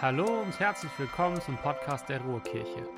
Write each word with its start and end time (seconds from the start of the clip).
Hallo 0.00 0.42
und 0.42 0.60
herzlich 0.60 0.92
willkommen 0.96 1.40
zum 1.40 1.56
Podcast 1.56 2.08
der 2.08 2.20
Ruhrkirche. 2.20 2.88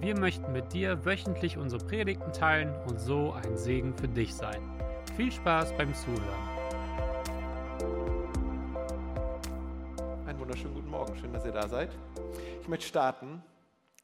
Wir 0.00 0.14
möchten 0.14 0.52
mit 0.52 0.74
dir 0.74 1.06
wöchentlich 1.06 1.56
unsere 1.56 1.82
Predigten 1.82 2.34
teilen 2.34 2.74
und 2.86 3.00
so 3.00 3.32
ein 3.32 3.56
Segen 3.56 3.94
für 3.94 4.08
dich 4.08 4.34
sein. 4.34 4.60
Viel 5.16 5.32
Spaß 5.32 5.74
beim 5.78 5.94
Zuhören. 5.94 6.20
Einen 10.26 10.38
wunderschönen 10.38 10.74
guten 10.74 10.90
Morgen, 10.90 11.16
schön, 11.16 11.32
dass 11.32 11.46
ihr 11.46 11.52
da 11.52 11.66
seid. 11.66 11.96
Ich 12.60 12.68
möchte 12.68 12.86
starten 12.86 13.42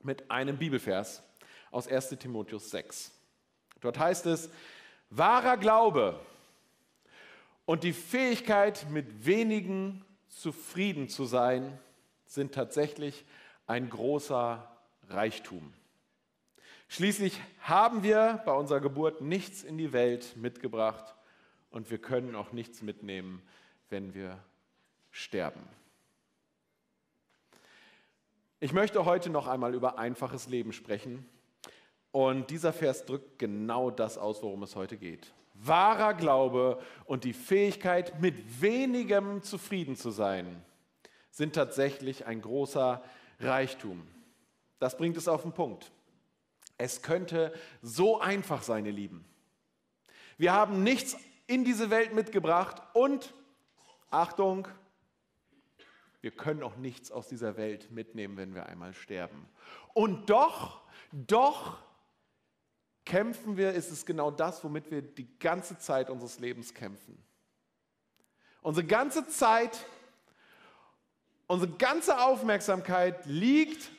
mit 0.02 0.30
einem 0.30 0.57
Bibelvers 0.57 1.23
aus 1.70 1.86
1 1.86 2.09
Timotheus 2.18 2.70
6. 2.70 3.12
Dort 3.82 3.98
heißt 3.98 4.25
es, 4.25 4.48
wahrer 5.11 5.59
Glaube 5.59 6.18
und 7.66 7.84
die 7.84 7.93
Fähigkeit, 7.93 8.86
mit 8.89 9.27
wenigen 9.27 10.07
zufrieden 10.31 11.11
zu 11.11 11.27
sein, 11.27 11.79
sind 12.26 12.54
tatsächlich 12.54 13.25
ein 13.66 13.90
großer 13.90 14.68
Reichtum. 15.08 15.72
Schließlich 16.89 17.40
haben 17.61 18.03
wir 18.03 18.40
bei 18.44 18.53
unserer 18.53 18.80
Geburt 18.80 19.21
nichts 19.21 19.64
in 19.64 19.76
die 19.76 19.93
Welt 19.93 20.36
mitgebracht 20.36 21.14
und 21.70 21.90
wir 21.90 21.98
können 21.98 22.34
auch 22.34 22.53
nichts 22.53 22.82
mitnehmen, 22.82 23.43
wenn 23.90 24.14
wir 24.14 24.39
sterben. 25.11 25.62
Ich 28.61 28.72
möchte 28.72 29.04
heute 29.04 29.31
noch 29.31 29.46
einmal 29.46 29.75
über 29.75 29.98
einfaches 29.98 30.48
Leben 30.48 30.72
sprechen 30.72 31.29
und 32.12 32.50
dieser 32.50 32.72
Vers 32.72 33.05
drückt 33.05 33.39
genau 33.39 33.91
das 33.91 34.17
aus, 34.17 34.42
worum 34.42 34.62
es 34.62 34.77
heute 34.77 34.97
geht. 34.97 35.33
Wahrer 35.55 36.14
Glaube 36.14 36.81
und 37.05 37.25
die 37.25 37.33
Fähigkeit, 37.33 38.20
mit 38.20 38.61
wenigem 38.61 39.42
zufrieden 39.42 39.97
zu 39.97 40.11
sein 40.11 40.62
sind 41.37 41.55
tatsächlich 41.55 42.25
ein 42.25 42.41
großer 42.41 43.05
Reichtum. 43.41 44.06
Das 44.79 44.97
bringt 44.97 45.19
es 45.19 45.29
auf 45.29 45.42
den 45.42 45.53
Punkt. 45.53 45.92
Es 46.79 47.03
könnte 47.03 47.53
so 47.83 48.19
einfach 48.19 48.62
sein, 48.62 48.87
ihr 48.87 48.92
Lieben. 48.92 49.23
Wir 50.39 50.55
haben 50.55 50.83
nichts 50.83 51.14
in 51.47 51.62
diese 51.62 51.91
Welt 51.91 52.14
mitgebracht 52.14 52.81
und, 52.95 53.34
Achtung, 54.11 54.67
wir 56.23 56.31
können 56.31 56.62
auch 56.62 56.77
nichts 56.77 57.12
aus 57.12 57.29
dieser 57.29 57.59
Welt 57.59 57.91
mitnehmen, 57.91 58.39
wenn 58.39 58.55
wir 58.55 58.64
einmal 58.64 58.95
sterben. 58.95 59.47
Und 59.92 60.31
doch, 60.31 60.81
doch 61.12 61.77
kämpfen 63.05 63.59
wir, 63.59 63.75
ist 63.75 63.91
es 63.91 64.07
genau 64.07 64.31
das, 64.31 64.64
womit 64.64 64.91
wir 64.91 65.03
die 65.03 65.39
ganze 65.39 65.77
Zeit 65.77 66.09
unseres 66.09 66.39
Lebens 66.39 66.73
kämpfen. 66.73 67.23
Unsere 68.62 68.87
ganze 68.87 69.29
Zeit 69.29 69.87
Unsere 71.47 71.72
ganze 71.72 72.20
Aufmerksamkeit 72.20 73.25
liegt 73.27 73.91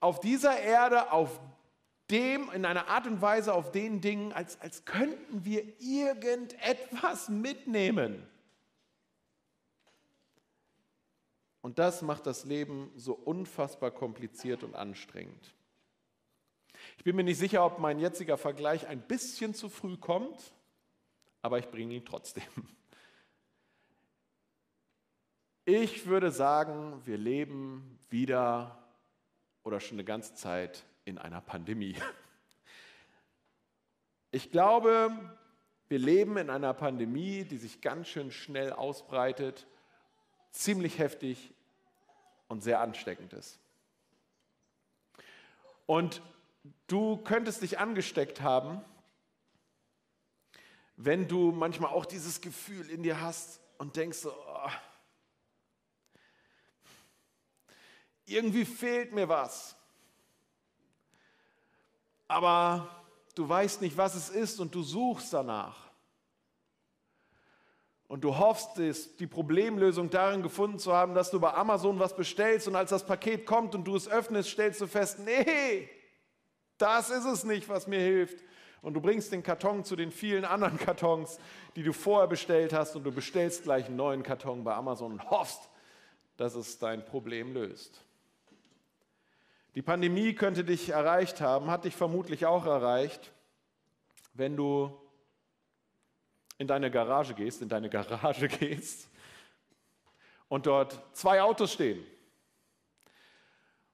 auf 0.00 0.20
dieser 0.20 0.58
Erde, 0.58 1.10
auf 1.10 1.40
dem, 2.10 2.50
in 2.52 2.64
einer 2.64 2.86
Art 2.88 3.06
und 3.06 3.20
Weise, 3.20 3.52
auf 3.52 3.72
den 3.72 4.00
Dingen, 4.00 4.32
als, 4.32 4.60
als 4.60 4.84
könnten 4.84 5.44
wir 5.44 5.64
irgendetwas 5.80 7.28
mitnehmen. 7.28 8.26
Und 11.60 11.80
das 11.80 12.02
macht 12.02 12.26
das 12.26 12.44
Leben 12.44 12.92
so 12.94 13.12
unfassbar 13.12 13.90
kompliziert 13.90 14.62
und 14.62 14.76
anstrengend. 14.76 15.52
Ich 16.96 17.02
bin 17.02 17.16
mir 17.16 17.24
nicht 17.24 17.38
sicher, 17.38 17.64
ob 17.64 17.80
mein 17.80 17.98
jetziger 17.98 18.38
Vergleich 18.38 18.86
ein 18.86 19.00
bisschen 19.00 19.52
zu 19.52 19.68
früh 19.68 19.96
kommt, 19.96 20.52
aber 21.42 21.58
ich 21.58 21.68
bringe 21.68 21.94
ihn 21.94 22.04
trotzdem. 22.04 22.44
Ich 25.68 26.06
würde 26.06 26.30
sagen, 26.30 27.02
wir 27.06 27.18
leben 27.18 27.98
wieder 28.08 28.78
oder 29.64 29.80
schon 29.80 29.96
eine 29.96 30.04
ganze 30.04 30.36
Zeit 30.36 30.84
in 31.04 31.18
einer 31.18 31.40
Pandemie. 31.40 31.96
Ich 34.30 34.52
glaube, 34.52 35.10
wir 35.88 35.98
leben 35.98 36.36
in 36.36 36.50
einer 36.50 36.72
Pandemie, 36.72 37.42
die 37.42 37.56
sich 37.56 37.80
ganz 37.80 38.06
schön 38.06 38.30
schnell 38.30 38.72
ausbreitet, 38.72 39.66
ziemlich 40.52 41.00
heftig 41.00 41.52
und 42.46 42.62
sehr 42.62 42.80
ansteckend 42.80 43.32
ist. 43.32 43.58
Und 45.86 46.22
du 46.86 47.16
könntest 47.16 47.62
dich 47.62 47.80
angesteckt 47.80 48.40
haben, 48.40 48.84
wenn 50.96 51.26
du 51.26 51.50
manchmal 51.50 51.90
auch 51.90 52.06
dieses 52.06 52.40
Gefühl 52.40 52.88
in 52.88 53.02
dir 53.02 53.20
hast 53.20 53.60
und 53.78 53.96
denkst 53.96 54.26
oh, 54.26 54.70
irgendwie 58.26 58.64
fehlt 58.64 59.12
mir 59.12 59.28
was. 59.28 59.76
Aber 62.28 62.88
du 63.34 63.48
weißt 63.48 63.80
nicht, 63.80 63.96
was 63.96 64.14
es 64.14 64.28
ist 64.28 64.60
und 64.60 64.74
du 64.74 64.82
suchst 64.82 65.32
danach. 65.32 65.86
Und 68.08 68.22
du 68.22 68.38
hoffst 68.38 68.78
die 69.18 69.26
Problemlösung 69.26 70.10
darin 70.10 70.42
gefunden 70.42 70.78
zu 70.78 70.92
haben, 70.92 71.14
dass 71.14 71.30
du 71.30 71.40
bei 71.40 71.52
Amazon 71.54 71.98
was 71.98 72.14
bestellst 72.14 72.68
und 72.68 72.76
als 72.76 72.90
das 72.90 73.04
Paket 73.04 73.46
kommt 73.46 73.74
und 73.74 73.84
du 73.84 73.96
es 73.96 74.08
öffnest, 74.08 74.50
stellst 74.50 74.80
du 74.80 74.86
fest, 74.86 75.18
nee, 75.24 75.88
das 76.78 77.10
ist 77.10 77.24
es 77.24 77.42
nicht, 77.44 77.68
was 77.68 77.86
mir 77.86 77.98
hilft. 77.98 78.44
Und 78.80 78.94
du 78.94 79.00
bringst 79.00 79.32
den 79.32 79.42
Karton 79.42 79.82
zu 79.82 79.96
den 79.96 80.12
vielen 80.12 80.44
anderen 80.44 80.78
Kartons, 80.84 81.40
die 81.74 81.82
du 81.82 81.92
vorher 81.92 82.28
bestellt 82.28 82.72
hast 82.72 82.94
und 82.94 83.02
du 83.02 83.10
bestellst 83.10 83.64
gleich 83.64 83.86
einen 83.86 83.96
neuen 83.96 84.22
Karton 84.22 84.62
bei 84.62 84.74
Amazon 84.74 85.12
und 85.12 85.30
hoffst, 85.30 85.68
dass 86.36 86.54
es 86.54 86.78
dein 86.78 87.04
Problem 87.04 87.54
löst. 87.54 88.05
Die 89.76 89.82
Pandemie 89.82 90.34
könnte 90.34 90.64
dich 90.64 90.88
erreicht 90.88 91.42
haben, 91.42 91.70
hat 91.70 91.84
dich 91.84 91.94
vermutlich 91.94 92.46
auch 92.46 92.64
erreicht, 92.64 93.30
wenn 94.32 94.56
du 94.56 94.98
in 96.56 96.66
deine 96.66 96.90
Garage 96.90 97.34
gehst, 97.34 97.60
in 97.60 97.68
deine 97.68 97.90
Garage 97.90 98.48
gehst 98.60 99.10
und 100.48 100.64
dort 100.64 100.98
zwei 101.14 101.42
Autos 101.42 101.74
stehen. 101.74 102.02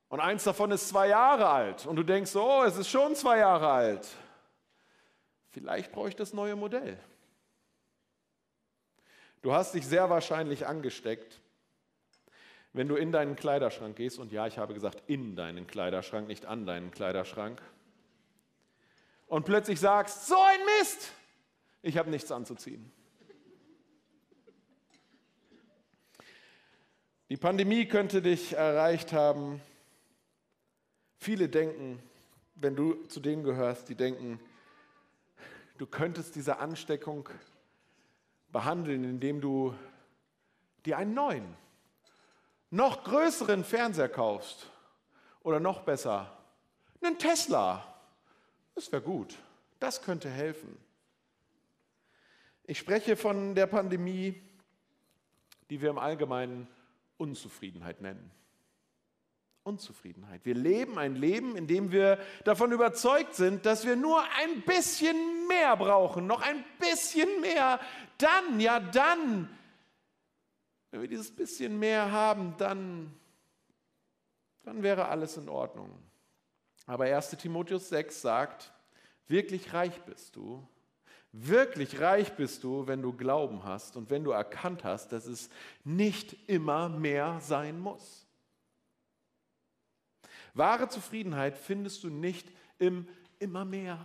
Und 0.09 0.21
eins 0.21 0.45
davon 0.45 0.71
ist 0.71 0.89
zwei 0.89 1.09
Jahre 1.09 1.49
alt 1.49 1.85
und 1.85 1.97
du 1.97 2.05
denkst, 2.05 2.37
oh, 2.37 2.63
es 2.63 2.77
ist 2.77 2.89
schon 2.89 3.17
zwei 3.17 3.39
Jahre 3.39 3.69
alt. 3.69 4.09
Vielleicht 5.49 5.91
brauche 5.91 6.11
ich 6.11 6.17
das 6.17 6.33
neue 6.33 6.55
Modell. 6.55 6.97
Du 9.41 9.53
hast 9.53 9.75
dich 9.75 9.85
sehr 9.85 10.09
wahrscheinlich 10.09 10.65
angesteckt 10.65 11.41
wenn 12.73 12.89
du 12.89 12.97
in 12.97 13.13
deinen 13.13 13.37
Kleiderschrank 13.37 13.97
gehst, 13.97 14.19
und 14.19 14.33
ja, 14.33 14.47
ich 14.47 14.59
habe 14.59 14.75
gesagt, 14.75 15.03
in 15.07 15.37
deinen 15.37 15.67
Kleiderschrank, 15.67 16.27
nicht 16.27 16.47
an 16.47 16.67
deinen 16.67 16.91
Kleiderschrank, 16.91 17.61
und 19.27 19.45
plötzlich 19.45 19.81
sagst, 19.81 20.27
so 20.27 20.37
ein 20.37 20.61
Mist, 20.79 21.13
ich 21.83 21.97
habe 21.97 22.11
nichts 22.11 22.31
anzuziehen. 22.31 22.91
Die 27.31 27.39
Pandemie 27.39 27.87
könnte 27.87 28.21
dich 28.21 28.53
erreicht 28.53 29.15
haben. 29.15 29.63
Viele 31.17 31.49
denken, 31.49 31.99
wenn 32.57 32.77
du 32.77 33.07
zu 33.07 33.21
denen 33.21 33.43
gehörst, 33.43 33.89
die 33.89 33.95
denken, 33.95 34.39
du 35.79 35.87
könntest 35.87 36.35
diese 36.35 36.59
Ansteckung 36.59 37.31
behandeln, 38.51 39.05
indem 39.05 39.41
du 39.41 39.75
dir 40.85 40.99
einen 40.99 41.15
neuen 41.15 41.57
noch 42.73 43.05
größeren 43.05 43.65
Fernseher 43.65 44.09
kaufst 44.09 44.67
oder 45.43 45.61
noch 45.61 45.83
besser, 45.83 46.35
einen 47.03 47.19
Tesla, 47.19 47.87
das 48.75 48.91
wäre 48.91 49.03
gut, 49.03 49.37
das 49.79 50.03
könnte 50.03 50.31
helfen. 50.31 50.79
Ich 52.65 52.79
spreche 52.79 53.17
von 53.17 53.55
der 53.55 53.67
Pandemie, 53.67 54.41
die 55.69 55.83
wir 55.83 55.91
im 55.91 55.99
Allgemeinen 55.99 56.67
Unzufriedenheit 57.19 58.01
nennen. 58.01 58.31
Unzufriedenheit. 59.65 60.45
Wir 60.45 60.55
leben 60.55 60.99
ein 60.99 61.15
Leben, 61.15 61.57
in 61.57 61.67
dem 61.67 61.93
wir 61.93 62.19
davon 62.45 62.73
überzeugt 62.73 63.35
sind, 63.35 63.67
dass 63.67 63.85
wir 63.85 63.97
nur 63.97 64.23
ein 64.41 64.63
bisschen 64.63 65.47
mehr 65.47 65.77
brauchen, 65.77 66.27
noch 66.27 66.41
ein 66.41 66.65
bisschen 66.79 67.41
mehr. 67.43 67.81
Dann, 68.19 68.61
ja 68.61 68.81
dann 68.81 69.49
wenn 70.93 71.01
wir 71.01 71.09
dieses 71.09 71.35
bisschen 71.35 71.79
mehr 71.79 72.13
haben, 72.13 72.55
dann, 72.59 73.13
dann 74.63 74.83
wäre 74.83 75.09
alles 75.09 75.39
in 75.39 75.49
Ordnung. 75.49 75.91
Aber 76.87 77.05
1 77.05 77.31
Timotheus 77.31 77.89
6 77.89 78.21
sagt, 78.21 78.73
wirklich 79.27 79.73
reich 79.73 80.03
bist 80.03 80.37
du, 80.37 80.69
wirklich 81.33 81.99
reich 81.99 82.35
bist 82.35 82.63
du, 82.63 82.87
wenn 82.87 83.01
du 83.01 83.15
Glauben 83.15 83.65
hast 83.65 83.97
und 83.97 84.11
wenn 84.11 84.23
du 84.23 84.33
erkannt 84.33 84.85
hast, 84.85 85.13
dass 85.13 85.25
es 85.25 85.49
nicht 85.83 86.37
immer 86.47 86.91
mehr 86.91 87.41
sein 87.41 87.81
muss. 87.81 88.27
Wahre 90.53 90.91
Zufriedenheit 90.91 91.57
findest 91.57 92.05
du 92.05 92.11
nicht 92.11 92.47
im 92.79 93.09
immer 93.39 93.65
mehr. 93.65 94.05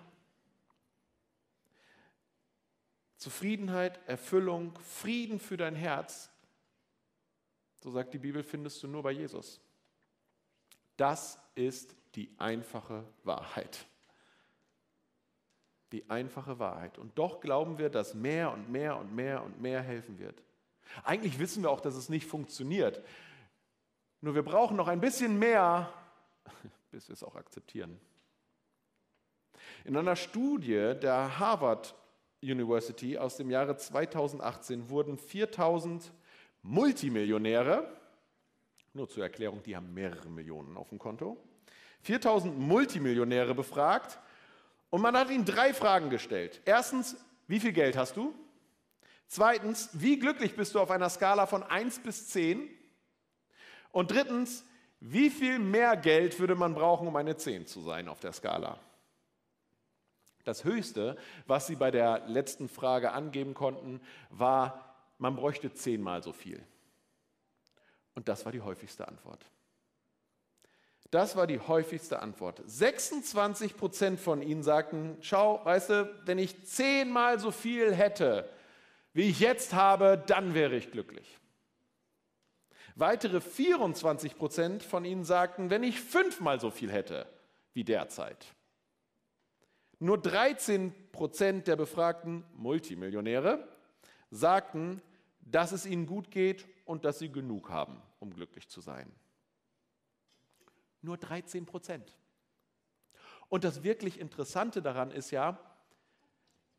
Zufriedenheit, 3.17 3.99
Erfüllung, 4.07 4.71
Frieden 4.79 5.41
für 5.41 5.57
dein 5.57 5.75
Herz 5.75 6.31
so 7.87 7.93
sagt 7.93 8.13
die 8.13 8.19
Bibel, 8.19 8.43
findest 8.43 8.83
du 8.83 8.87
nur 8.89 9.01
bei 9.01 9.11
Jesus. 9.11 9.61
Das 10.97 11.39
ist 11.55 11.95
die 12.15 12.35
einfache 12.37 13.05
Wahrheit. 13.23 13.87
Die 15.93 16.09
einfache 16.09 16.59
Wahrheit. 16.59 16.97
Und 16.97 17.17
doch 17.17 17.39
glauben 17.39 17.77
wir, 17.77 17.89
dass 17.89 18.13
mehr 18.13 18.51
und 18.51 18.69
mehr 18.69 18.97
und 18.97 19.15
mehr 19.15 19.41
und 19.41 19.61
mehr 19.61 19.81
helfen 19.81 20.19
wird. 20.19 20.43
Eigentlich 21.05 21.39
wissen 21.39 21.63
wir 21.63 21.69
auch, 21.69 21.79
dass 21.79 21.95
es 21.95 22.09
nicht 22.09 22.25
funktioniert. 22.25 23.01
Nur 24.19 24.35
wir 24.35 24.43
brauchen 24.43 24.75
noch 24.75 24.89
ein 24.89 24.99
bisschen 24.99 25.39
mehr, 25.39 25.89
bis 26.91 27.07
wir 27.07 27.13
es 27.13 27.23
auch 27.23 27.37
akzeptieren. 27.37 27.97
In 29.85 29.95
einer 29.95 30.17
Studie 30.17 30.93
der 31.01 31.39
Harvard 31.39 31.95
University 32.41 33.17
aus 33.17 33.37
dem 33.37 33.49
Jahre 33.49 33.77
2018 33.77 34.89
wurden 34.89 35.17
4000 35.17 36.11
Multimillionäre, 36.67 37.87
nur 38.91 39.07
zur 39.07 39.23
Erklärung, 39.23 39.63
die 39.63 39.75
haben 39.75 39.93
mehrere 39.93 40.27
Millionen 40.29 40.75
auf 40.75 40.89
dem 40.89 40.99
Konto, 40.99 41.37
4000 42.01 42.59
Multimillionäre 42.59 43.55
befragt 43.55 44.19
und 44.89 45.01
man 45.01 45.15
hat 45.15 45.29
ihnen 45.29 45.45
drei 45.45 45.73
Fragen 45.73 46.09
gestellt. 46.09 46.61
Erstens, 46.65 47.15
wie 47.47 47.61
viel 47.61 47.71
Geld 47.71 47.95
hast 47.95 48.17
du? 48.17 48.35
Zweitens, 49.27 49.89
wie 49.93 50.19
glücklich 50.19 50.57
bist 50.57 50.75
du 50.75 50.81
auf 50.81 50.91
einer 50.91 51.09
Skala 51.09 51.45
von 51.45 51.63
1 51.63 51.99
bis 51.99 52.27
10? 52.29 52.69
Und 53.91 54.11
drittens, 54.11 54.65
wie 54.99 55.29
viel 55.29 55.59
mehr 55.59 55.95
Geld 55.95 56.37
würde 56.37 56.55
man 56.55 56.73
brauchen, 56.73 57.07
um 57.07 57.15
eine 57.15 57.37
10 57.37 57.65
zu 57.65 57.79
sein 57.79 58.09
auf 58.09 58.19
der 58.19 58.33
Skala? 58.33 58.77
Das 60.43 60.65
Höchste, 60.65 61.17
was 61.45 61.67
sie 61.67 61.75
bei 61.75 61.91
der 61.91 62.27
letzten 62.27 62.67
Frage 62.67 63.13
angeben 63.13 63.53
konnten, 63.53 64.01
war, 64.29 64.86
man 65.17 65.35
bräuchte 65.35 65.73
zehnmal 65.73 66.23
so 66.23 66.33
viel. 66.33 66.63
Und 68.13 68.27
das 68.27 68.45
war 68.45 68.51
die 68.51 68.61
häufigste 68.61 69.07
Antwort. 69.07 69.45
Das 71.11 71.35
war 71.35 71.47
die 71.47 71.59
häufigste 71.59 72.21
Antwort. 72.21 72.61
26 72.65 73.77
Prozent 73.77 74.19
von 74.19 74.41
ihnen 74.41 74.63
sagten, 74.63 75.17
schau, 75.21 75.63
weißt 75.63 75.89
du, 75.89 76.21
wenn 76.25 76.37
ich 76.37 76.65
zehnmal 76.65 77.39
so 77.39 77.51
viel 77.51 77.93
hätte, 77.93 78.49
wie 79.13 79.29
ich 79.29 79.39
jetzt 79.39 79.73
habe, 79.73 80.21
dann 80.27 80.53
wäre 80.53 80.75
ich 80.75 80.91
glücklich. 80.91 81.37
Weitere 82.95 83.39
24 83.39 84.37
Prozent 84.37 84.83
von 84.83 85.05
ihnen 85.05 85.23
sagten, 85.23 85.69
wenn 85.69 85.83
ich 85.83 86.01
fünfmal 86.01 86.59
so 86.59 86.71
viel 86.71 86.91
hätte 86.91 87.27
wie 87.73 87.83
derzeit. 87.83 88.45
Nur 89.99 90.17
13 90.17 90.93
Prozent 91.11 91.67
der 91.67 91.75
befragten 91.75 92.43
Multimillionäre 92.55 93.67
sagten, 94.29 95.01
dass 95.51 95.71
es 95.71 95.85
ihnen 95.85 96.05
gut 96.05 96.31
geht 96.31 96.67
und 96.85 97.05
dass 97.05 97.19
sie 97.19 97.31
genug 97.31 97.69
haben, 97.69 98.01
um 98.19 98.33
glücklich 98.33 98.67
zu 98.69 98.81
sein. 98.81 99.11
Nur 101.01 101.17
13 101.17 101.65
Prozent. 101.65 102.13
Und 103.49 103.63
das 103.63 103.83
wirklich 103.83 104.19
Interessante 104.19 104.81
daran 104.81 105.11
ist 105.11 105.31
ja, 105.31 105.57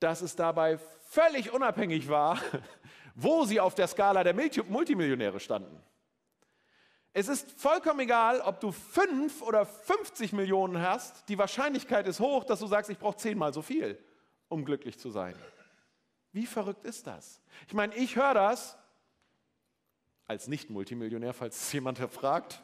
dass 0.00 0.20
es 0.20 0.36
dabei 0.36 0.78
völlig 0.78 1.52
unabhängig 1.52 2.08
war, 2.08 2.40
wo 3.14 3.44
sie 3.44 3.58
auf 3.58 3.74
der 3.74 3.88
Skala 3.88 4.22
der 4.22 4.34
Multimillionäre 4.34 5.40
standen. 5.40 5.82
Es 7.14 7.26
ist 7.26 7.50
vollkommen 7.52 8.00
egal, 8.00 8.40
ob 8.42 8.60
du 8.60 8.70
fünf 8.70 9.42
oder 9.42 9.64
50 9.66 10.32
Millionen 10.34 10.80
hast. 10.80 11.28
Die 11.28 11.38
Wahrscheinlichkeit 11.38 12.06
ist 12.06 12.20
hoch, 12.20 12.44
dass 12.44 12.60
du 12.60 12.66
sagst, 12.66 12.90
ich 12.90 12.98
brauche 12.98 13.16
zehnmal 13.16 13.52
so 13.52 13.62
viel, 13.62 13.98
um 14.48 14.64
glücklich 14.64 14.98
zu 14.98 15.10
sein. 15.10 15.34
Wie 16.38 16.46
verrückt 16.46 16.84
ist 16.84 17.08
das? 17.08 17.40
Ich 17.66 17.74
meine, 17.74 17.92
ich 17.96 18.14
höre 18.14 18.32
das 18.32 18.78
als 20.28 20.46
Nicht-Multimillionär, 20.46 21.34
falls 21.34 21.72
jemand 21.72 21.98
fragt. 21.98 22.62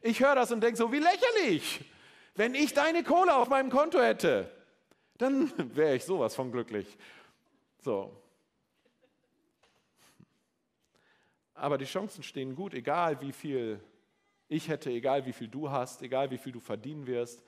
Ich 0.00 0.20
höre 0.20 0.36
das 0.36 0.52
und 0.52 0.60
denke 0.60 0.76
so, 0.76 0.92
wie 0.92 1.00
lächerlich. 1.00 1.84
Wenn 2.36 2.54
ich 2.54 2.74
deine 2.74 3.02
Kohle 3.02 3.34
auf 3.34 3.48
meinem 3.48 3.68
Konto 3.68 4.00
hätte, 4.00 4.48
dann 5.16 5.52
wäre 5.74 5.96
ich 5.96 6.04
sowas 6.04 6.36
von 6.36 6.52
glücklich. 6.52 6.96
So, 7.82 8.16
Aber 11.54 11.78
die 11.78 11.84
Chancen 11.84 12.22
stehen 12.22 12.54
gut, 12.54 12.74
egal 12.74 13.20
wie 13.20 13.32
viel 13.32 13.80
ich 14.46 14.68
hätte, 14.68 14.92
egal 14.92 15.26
wie 15.26 15.32
viel 15.32 15.48
du 15.48 15.68
hast, 15.68 16.00
egal 16.02 16.30
wie 16.30 16.38
viel 16.38 16.52
du 16.52 16.60
verdienen 16.60 17.08
wirst. 17.08 17.42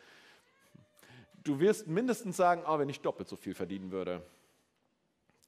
Du 1.44 1.60
wirst 1.60 1.86
mindestens 1.86 2.36
sagen, 2.36 2.64
oh, 2.66 2.80
wenn 2.80 2.88
ich 2.88 3.00
doppelt 3.00 3.28
so 3.28 3.36
viel 3.36 3.54
verdienen 3.54 3.92
würde, 3.92 4.26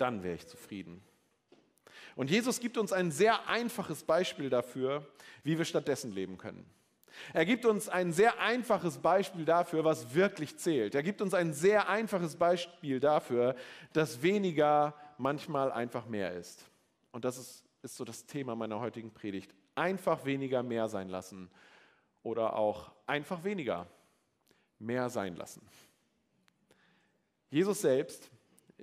dann 0.02 0.22
wäre 0.22 0.34
ich 0.34 0.46
zufrieden. 0.46 1.02
Und 2.14 2.30
Jesus 2.30 2.60
gibt 2.60 2.76
uns 2.76 2.92
ein 2.92 3.10
sehr 3.10 3.48
einfaches 3.48 4.04
Beispiel 4.04 4.50
dafür, 4.50 5.06
wie 5.44 5.56
wir 5.56 5.64
stattdessen 5.64 6.12
leben 6.12 6.36
können. 6.36 6.66
Er 7.32 7.44
gibt 7.44 7.64
uns 7.64 7.88
ein 7.88 8.12
sehr 8.12 8.40
einfaches 8.40 8.98
Beispiel 8.98 9.44
dafür, 9.44 9.84
was 9.84 10.14
wirklich 10.14 10.58
zählt. 10.58 10.94
Er 10.94 11.02
gibt 11.02 11.22
uns 11.22 11.34
ein 11.34 11.52
sehr 11.52 11.88
einfaches 11.88 12.36
Beispiel 12.36 13.00
dafür, 13.00 13.54
dass 13.92 14.22
weniger 14.22 14.94
manchmal 15.18 15.72
einfach 15.72 16.06
mehr 16.06 16.32
ist. 16.32 16.64
Und 17.12 17.24
das 17.24 17.38
ist 17.38 17.64
ist 17.82 17.96
so 17.96 18.04
das 18.04 18.24
Thema 18.26 18.54
meiner 18.54 18.80
heutigen 18.80 19.12
Predigt. 19.12 19.54
Einfach 19.74 20.24
weniger 20.24 20.62
mehr 20.62 20.88
sein 20.88 21.08
lassen 21.08 21.50
oder 22.22 22.56
auch 22.56 22.92
einfach 23.06 23.42
weniger 23.44 23.86
mehr 24.78 25.10
sein 25.10 25.36
lassen. 25.36 25.66
Jesus 27.50 27.82
selbst 27.82 28.30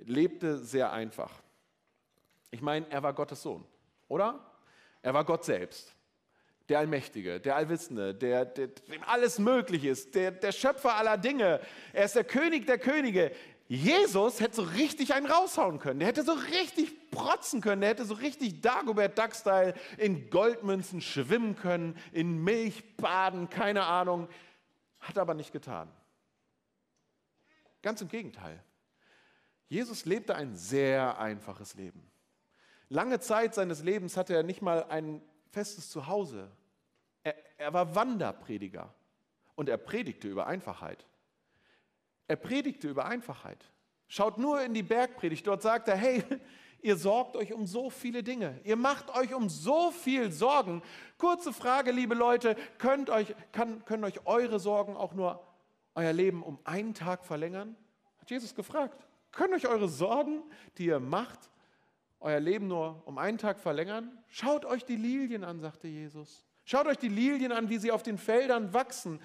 lebte 0.04 0.58
sehr 0.58 0.92
einfach. 0.92 1.30
Ich 2.50 2.62
meine, 2.62 2.86
er 2.90 3.02
war 3.02 3.12
Gottes 3.12 3.42
Sohn, 3.42 3.64
oder? 4.08 4.40
Er 5.02 5.14
war 5.14 5.24
Gott 5.24 5.44
selbst, 5.44 5.94
der 6.68 6.80
Allmächtige, 6.80 7.40
der 7.40 7.56
Allwissende, 7.56 8.14
der, 8.14 8.44
der, 8.44 8.68
dem 8.68 9.02
alles 9.04 9.38
möglich 9.38 9.84
ist, 9.84 10.14
der, 10.14 10.30
der 10.30 10.52
Schöpfer 10.52 10.94
aller 10.94 11.16
Dinge. 11.16 11.60
Er 11.92 12.04
ist 12.04 12.16
der 12.16 12.24
König 12.24 12.66
der 12.66 12.78
Könige. 12.78 13.32
Jesus 13.68 14.40
hätte 14.40 14.56
so 14.56 14.62
richtig 14.62 15.14
einen 15.14 15.26
raushauen 15.26 15.78
können. 15.78 16.00
Der 16.00 16.08
hätte 16.08 16.24
so 16.24 16.32
richtig 16.32 17.10
protzen 17.12 17.60
können. 17.60 17.80
Der 17.80 17.90
hätte 17.90 18.04
so 18.04 18.14
richtig 18.14 18.60
Dagobert 18.60 19.16
Duck-Style 19.16 19.74
in 19.96 20.28
Goldmünzen 20.28 21.00
schwimmen 21.00 21.54
können, 21.54 21.96
in 22.12 22.42
Milch 22.42 22.96
baden, 22.96 23.48
keine 23.48 23.84
Ahnung. 23.84 24.28
Hat 24.98 25.18
aber 25.18 25.34
nicht 25.34 25.52
getan. 25.52 25.88
Ganz 27.80 28.02
im 28.02 28.08
Gegenteil. 28.08 28.60
Jesus 29.70 30.04
lebte 30.04 30.34
ein 30.34 30.56
sehr 30.56 31.18
einfaches 31.20 31.74
Leben. 31.76 32.02
Lange 32.88 33.20
Zeit 33.20 33.54
seines 33.54 33.84
Lebens 33.84 34.16
hatte 34.16 34.34
er 34.34 34.42
nicht 34.42 34.62
mal 34.62 34.84
ein 34.88 35.22
festes 35.52 35.88
Zuhause. 35.90 36.50
Er, 37.22 37.36
er 37.56 37.72
war 37.72 37.94
Wanderprediger 37.94 38.92
und 39.54 39.68
er 39.68 39.76
predigte 39.76 40.26
über 40.26 40.48
Einfachheit. 40.48 41.06
Er 42.26 42.34
predigte 42.34 42.88
über 42.88 43.06
Einfachheit. 43.06 43.64
Schaut 44.08 44.38
nur 44.38 44.60
in 44.60 44.74
die 44.74 44.82
Bergpredigt. 44.82 45.46
Dort 45.46 45.62
sagt 45.62 45.86
er, 45.86 45.96
hey, 45.96 46.24
ihr 46.82 46.96
sorgt 46.96 47.36
euch 47.36 47.52
um 47.52 47.64
so 47.64 47.90
viele 47.90 48.24
Dinge. 48.24 48.60
Ihr 48.64 48.76
macht 48.76 49.14
euch 49.16 49.34
um 49.34 49.48
so 49.48 49.92
viel 49.92 50.32
Sorgen. 50.32 50.82
Kurze 51.16 51.52
Frage, 51.52 51.92
liebe 51.92 52.16
Leute, 52.16 52.56
könnt 52.78 53.08
euch, 53.08 53.36
kann, 53.52 53.84
können 53.84 54.02
euch 54.02 54.26
eure 54.26 54.58
Sorgen 54.58 54.96
auch 54.96 55.14
nur 55.14 55.46
euer 55.94 56.12
Leben 56.12 56.42
um 56.42 56.58
einen 56.64 56.92
Tag 56.92 57.24
verlängern? 57.24 57.76
Hat 58.18 58.30
Jesus 58.30 58.56
gefragt. 58.56 59.06
Können 59.32 59.54
euch 59.54 59.66
eure 59.66 59.88
Sorgen, 59.88 60.42
die 60.78 60.86
ihr 60.86 61.00
macht, 61.00 61.50
euer 62.18 62.40
Leben 62.40 62.66
nur 62.66 63.06
um 63.06 63.18
einen 63.18 63.38
Tag 63.38 63.58
verlängern? 63.58 64.22
Schaut 64.28 64.64
euch 64.64 64.84
die 64.84 64.96
Lilien 64.96 65.44
an, 65.44 65.60
sagte 65.60 65.88
Jesus. 65.88 66.46
Schaut 66.64 66.86
euch 66.86 66.98
die 66.98 67.08
Lilien 67.08 67.52
an, 67.52 67.68
wie 67.68 67.78
sie 67.78 67.90
auf 67.90 68.02
den 68.02 68.18
Feldern 68.18 68.74
wachsen. 68.74 69.20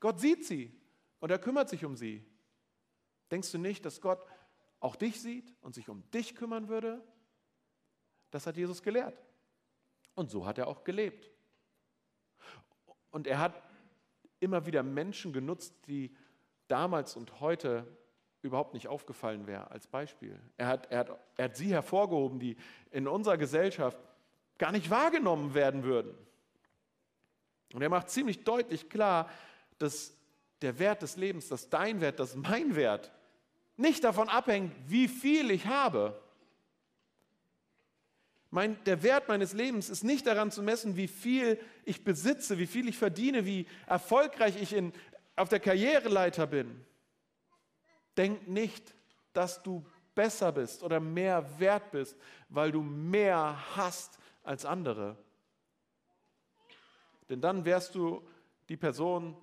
Gott 0.00 0.20
sieht 0.20 0.44
sie. 0.44 0.78
Und 1.20 1.30
er 1.30 1.38
kümmert 1.38 1.68
sich 1.68 1.84
um 1.84 1.96
sie. 1.96 2.24
Denkst 3.30 3.50
du 3.52 3.58
nicht, 3.58 3.84
dass 3.84 4.00
Gott 4.00 4.24
auch 4.80 4.96
dich 4.96 5.20
sieht 5.20 5.54
und 5.60 5.74
sich 5.74 5.88
um 5.88 6.08
dich 6.10 6.34
kümmern 6.34 6.68
würde? 6.68 7.02
Das 8.30 8.46
hat 8.46 8.56
Jesus 8.56 8.82
gelehrt. 8.82 9.18
Und 10.14 10.30
so 10.30 10.46
hat 10.46 10.58
er 10.58 10.68
auch 10.68 10.84
gelebt. 10.84 11.30
Und 13.10 13.26
er 13.26 13.38
hat 13.38 13.62
immer 14.40 14.66
wieder 14.66 14.82
Menschen 14.82 15.32
genutzt, 15.32 15.74
die 15.86 16.14
damals 16.68 17.16
und 17.16 17.40
heute 17.40 17.86
überhaupt 18.46 18.74
nicht 18.74 18.88
aufgefallen 18.88 19.46
wären, 19.46 19.68
als 19.68 19.86
Beispiel. 19.86 20.38
Er 20.56 20.68
hat, 20.68 20.90
er, 20.90 21.00
hat, 21.00 21.20
er 21.36 21.44
hat 21.46 21.56
sie 21.56 21.72
hervorgehoben, 21.72 22.38
die 22.38 22.56
in 22.90 23.06
unserer 23.06 23.36
Gesellschaft 23.36 23.98
gar 24.58 24.72
nicht 24.72 24.90
wahrgenommen 24.90 25.54
werden 25.54 25.84
würden. 25.84 26.14
Und 27.74 27.82
er 27.82 27.88
macht 27.88 28.08
ziemlich 28.10 28.44
deutlich 28.44 28.88
klar, 28.88 29.28
dass 29.78 30.16
der 30.62 30.78
Wert 30.78 31.02
des 31.02 31.16
Lebens, 31.16 31.48
dass 31.48 31.68
dein 31.68 32.00
Wert, 32.00 32.18
dass 32.20 32.34
mein 32.34 32.76
Wert 32.76 33.12
nicht 33.76 34.04
davon 34.04 34.28
abhängt, 34.28 34.72
wie 34.86 35.08
viel 35.08 35.50
ich 35.50 35.66
habe. 35.66 36.18
Mein, 38.50 38.82
der 38.84 39.02
Wert 39.02 39.28
meines 39.28 39.52
Lebens 39.52 39.90
ist 39.90 40.02
nicht 40.02 40.26
daran 40.26 40.50
zu 40.50 40.62
messen, 40.62 40.96
wie 40.96 41.08
viel 41.08 41.60
ich 41.84 42.04
besitze, 42.04 42.58
wie 42.58 42.66
viel 42.66 42.88
ich 42.88 42.96
verdiene, 42.96 43.44
wie 43.44 43.66
erfolgreich 43.86 44.60
ich 44.60 44.72
in, 44.72 44.92
auf 45.34 45.50
der 45.50 45.60
Karriereleiter 45.60 46.46
bin. 46.46 46.80
Denk 48.16 48.48
nicht, 48.48 48.94
dass 49.32 49.62
du 49.62 49.84
besser 50.14 50.52
bist 50.52 50.82
oder 50.82 51.00
mehr 51.00 51.58
wert 51.58 51.90
bist, 51.90 52.16
weil 52.48 52.72
du 52.72 52.82
mehr 52.82 53.56
hast 53.76 54.18
als 54.42 54.64
andere. 54.64 55.16
Denn 57.28 57.40
dann 57.40 57.64
wärst 57.64 57.94
du 57.94 58.26
Die 58.68 58.76
Person, 58.76 59.36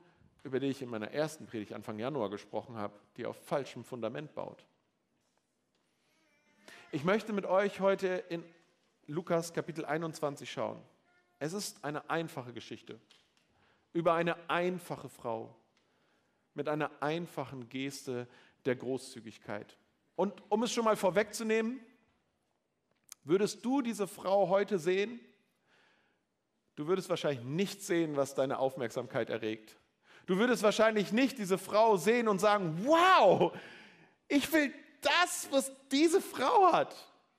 über 0.43 0.59
die 0.59 0.67
ich 0.67 0.81
in 0.81 0.89
meiner 0.89 1.11
ersten 1.11 1.45
Predigt 1.45 1.71
Anfang 1.71 1.97
Januar 1.97 2.29
gesprochen 2.29 2.75
habe, 2.75 2.93
die 3.15 3.25
auf 3.25 3.37
falschem 3.45 3.85
Fundament 3.85 4.33
baut. 4.35 4.65
Ich 6.91 7.05
möchte 7.05 7.31
mit 7.31 7.45
euch 7.45 7.79
heute 7.79 8.07
in 8.29 8.43
Lukas 9.07 9.53
Kapitel 9.53 9.85
21 9.85 10.51
schauen. 10.51 10.81
Es 11.39 11.53
ist 11.53 11.83
eine 11.85 12.09
einfache 12.09 12.51
Geschichte 12.51 12.99
über 13.93 14.13
eine 14.13 14.49
einfache 14.49 15.07
Frau 15.07 15.55
mit 16.55 16.67
einer 16.67 16.91
einfachen 16.99 17.69
Geste 17.69 18.27
der 18.65 18.75
Großzügigkeit. 18.75 19.77
Und 20.15 20.33
um 20.49 20.63
es 20.63 20.71
schon 20.71 20.85
mal 20.85 20.95
vorwegzunehmen, 20.95 21.79
würdest 23.23 23.63
du 23.65 23.81
diese 23.81 24.07
Frau 24.07 24.49
heute 24.49 24.79
sehen? 24.79 25.19
Du 26.75 26.87
würdest 26.87 27.09
wahrscheinlich 27.09 27.43
nicht 27.45 27.81
sehen, 27.81 28.15
was 28.15 28.35
deine 28.35 28.59
Aufmerksamkeit 28.59 29.29
erregt. 29.29 29.77
Du 30.25 30.37
würdest 30.37 30.63
wahrscheinlich 30.63 31.11
nicht 31.11 31.37
diese 31.37 31.57
Frau 31.57 31.97
sehen 31.97 32.27
und 32.27 32.39
sagen, 32.39 32.85
wow, 32.85 33.55
ich 34.27 34.51
will 34.53 34.73
das, 35.01 35.47
was 35.51 35.71
diese 35.91 36.21
Frau 36.21 36.71
hat, 36.71 36.95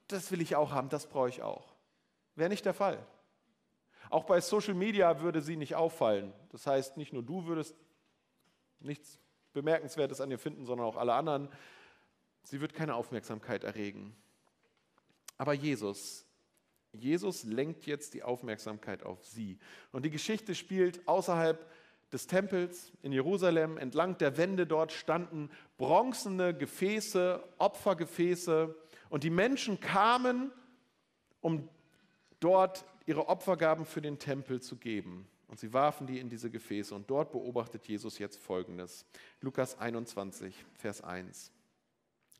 das 0.07 0.31
will 0.31 0.41
ich 0.41 0.55
auch 0.55 0.71
haben, 0.71 0.89
das 0.89 1.07
brauche 1.07 1.29
ich 1.29 1.41
auch. 1.41 1.75
Wäre 2.35 2.49
nicht 2.49 2.65
der 2.65 2.73
Fall. 2.73 3.05
Auch 4.09 4.25
bei 4.25 4.39
Social 4.39 4.75
Media 4.75 5.21
würde 5.21 5.41
sie 5.41 5.55
nicht 5.55 5.75
auffallen. 5.75 6.31
Das 6.51 6.67
heißt, 6.67 6.97
nicht 6.97 7.11
nur 7.11 7.23
du 7.23 7.45
würdest 7.45 7.75
nichts 8.79 9.19
Bemerkenswertes 9.55 10.21
an 10.21 10.29
ihr 10.29 10.37
finden, 10.37 10.65
sondern 10.65 10.85
auch 10.85 10.97
alle 10.97 11.13
anderen. 11.13 11.49
Sie 12.43 12.61
wird 12.61 12.75
keine 12.75 12.93
Aufmerksamkeit 12.93 13.63
erregen. 13.63 14.15
Aber 15.37 15.53
Jesus, 15.53 16.27
Jesus 16.91 17.43
lenkt 17.43 17.87
jetzt 17.87 18.13
die 18.13 18.23
Aufmerksamkeit 18.23 19.03
auf 19.03 19.25
sie. 19.25 19.57
Und 19.91 20.05
die 20.05 20.11
Geschichte 20.11 20.53
spielt 20.53 21.07
außerhalb 21.07 21.67
des 22.11 22.27
Tempels 22.27 22.91
in 23.01 23.11
Jerusalem. 23.11 23.77
Entlang 23.77 24.17
der 24.17 24.37
Wände 24.37 24.67
dort 24.67 24.91
standen 24.91 25.49
bronzene 25.77 26.55
Gefäße, 26.55 27.43
Opfergefäße. 27.57 28.75
Und 29.09 29.23
die 29.23 29.29
Menschen 29.29 29.79
kamen, 29.79 30.51
um 31.41 31.67
dort 32.39 32.85
ihre 33.05 33.27
Opfergaben 33.27 33.85
für 33.85 34.01
den 34.01 34.19
Tempel 34.19 34.61
zu 34.61 34.77
geben. 34.77 35.27
Und 35.47 35.59
sie 35.59 35.73
warfen 35.73 36.07
die 36.07 36.19
in 36.19 36.29
diese 36.29 36.49
Gefäße. 36.49 36.93
Und 36.93 37.09
dort 37.09 37.31
beobachtet 37.31 37.87
Jesus 37.87 38.17
jetzt 38.17 38.39
Folgendes. 38.39 39.05
Lukas 39.41 39.77
21, 39.77 40.55
Vers 40.73 41.01
1. 41.01 41.51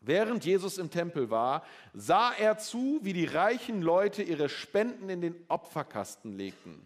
Während 0.01 0.45
Jesus 0.45 0.77
im 0.77 0.89
Tempel 0.89 1.29
war, 1.29 1.63
sah 1.93 2.31
er 2.33 2.57
zu, 2.57 2.99
wie 3.01 3.13
die 3.13 3.25
reichen 3.25 3.81
Leute 3.81 4.21
ihre 4.21 4.49
Spenden 4.49 5.09
in 5.09 5.21
den 5.21 5.35
Opferkasten 5.47 6.37
legten. 6.37 6.85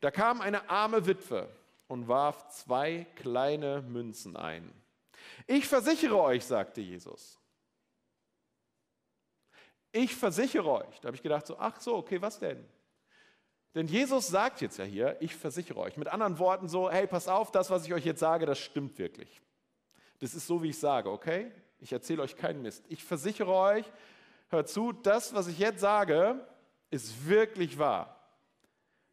Da 0.00 0.10
kam 0.10 0.40
eine 0.40 0.68
arme 0.68 1.06
Witwe 1.06 1.48
und 1.88 2.08
warf 2.08 2.48
zwei 2.50 3.06
kleine 3.16 3.82
Münzen 3.82 4.36
ein. 4.36 4.72
Ich 5.46 5.66
versichere 5.66 6.20
euch, 6.20 6.44
sagte 6.44 6.80
Jesus. 6.80 7.38
Ich 9.92 10.14
versichere 10.14 10.70
euch. 10.70 11.00
Da 11.00 11.08
habe 11.08 11.16
ich 11.16 11.22
gedacht, 11.22 11.46
so, 11.46 11.58
ach 11.58 11.80
so, 11.80 11.96
okay, 11.96 12.20
was 12.20 12.38
denn? 12.38 12.64
Denn 13.74 13.86
Jesus 13.86 14.28
sagt 14.28 14.60
jetzt 14.60 14.78
ja 14.78 14.84
hier, 14.84 15.16
ich 15.20 15.34
versichere 15.34 15.78
euch. 15.78 15.96
Mit 15.96 16.08
anderen 16.08 16.38
Worten 16.38 16.68
so, 16.68 16.90
hey, 16.90 17.06
pass 17.06 17.26
auf, 17.28 17.50
das, 17.50 17.70
was 17.70 17.86
ich 17.86 17.94
euch 17.94 18.04
jetzt 18.04 18.20
sage, 18.20 18.44
das 18.44 18.58
stimmt 18.58 18.98
wirklich. 18.98 19.40
Das 20.18 20.34
ist 20.34 20.46
so, 20.46 20.62
wie 20.62 20.70
ich 20.70 20.78
sage, 20.78 21.10
okay? 21.10 21.50
Ich 21.80 21.92
erzähle 21.92 22.22
euch 22.22 22.36
keinen 22.36 22.62
Mist. 22.62 22.84
Ich 22.88 23.02
versichere 23.02 23.52
euch, 23.52 23.90
hört 24.48 24.68
zu, 24.68 24.92
das, 24.92 25.34
was 25.34 25.48
ich 25.48 25.58
jetzt 25.58 25.80
sage, 25.80 26.46
ist 26.90 27.26
wirklich 27.26 27.78
wahr. 27.78 28.18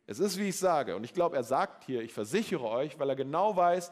Es 0.06 0.20
ist, 0.20 0.38
wie 0.38 0.50
ich 0.50 0.58
sage. 0.58 0.96
Und 0.96 1.04
ich 1.04 1.14
glaube, 1.14 1.36
er 1.36 1.44
sagt 1.44 1.86
hier, 1.86 2.02
ich 2.02 2.14
versichere 2.14 2.68
euch, 2.68 3.00
weil 3.00 3.10
er 3.10 3.16
genau 3.16 3.56
weiß, 3.56 3.92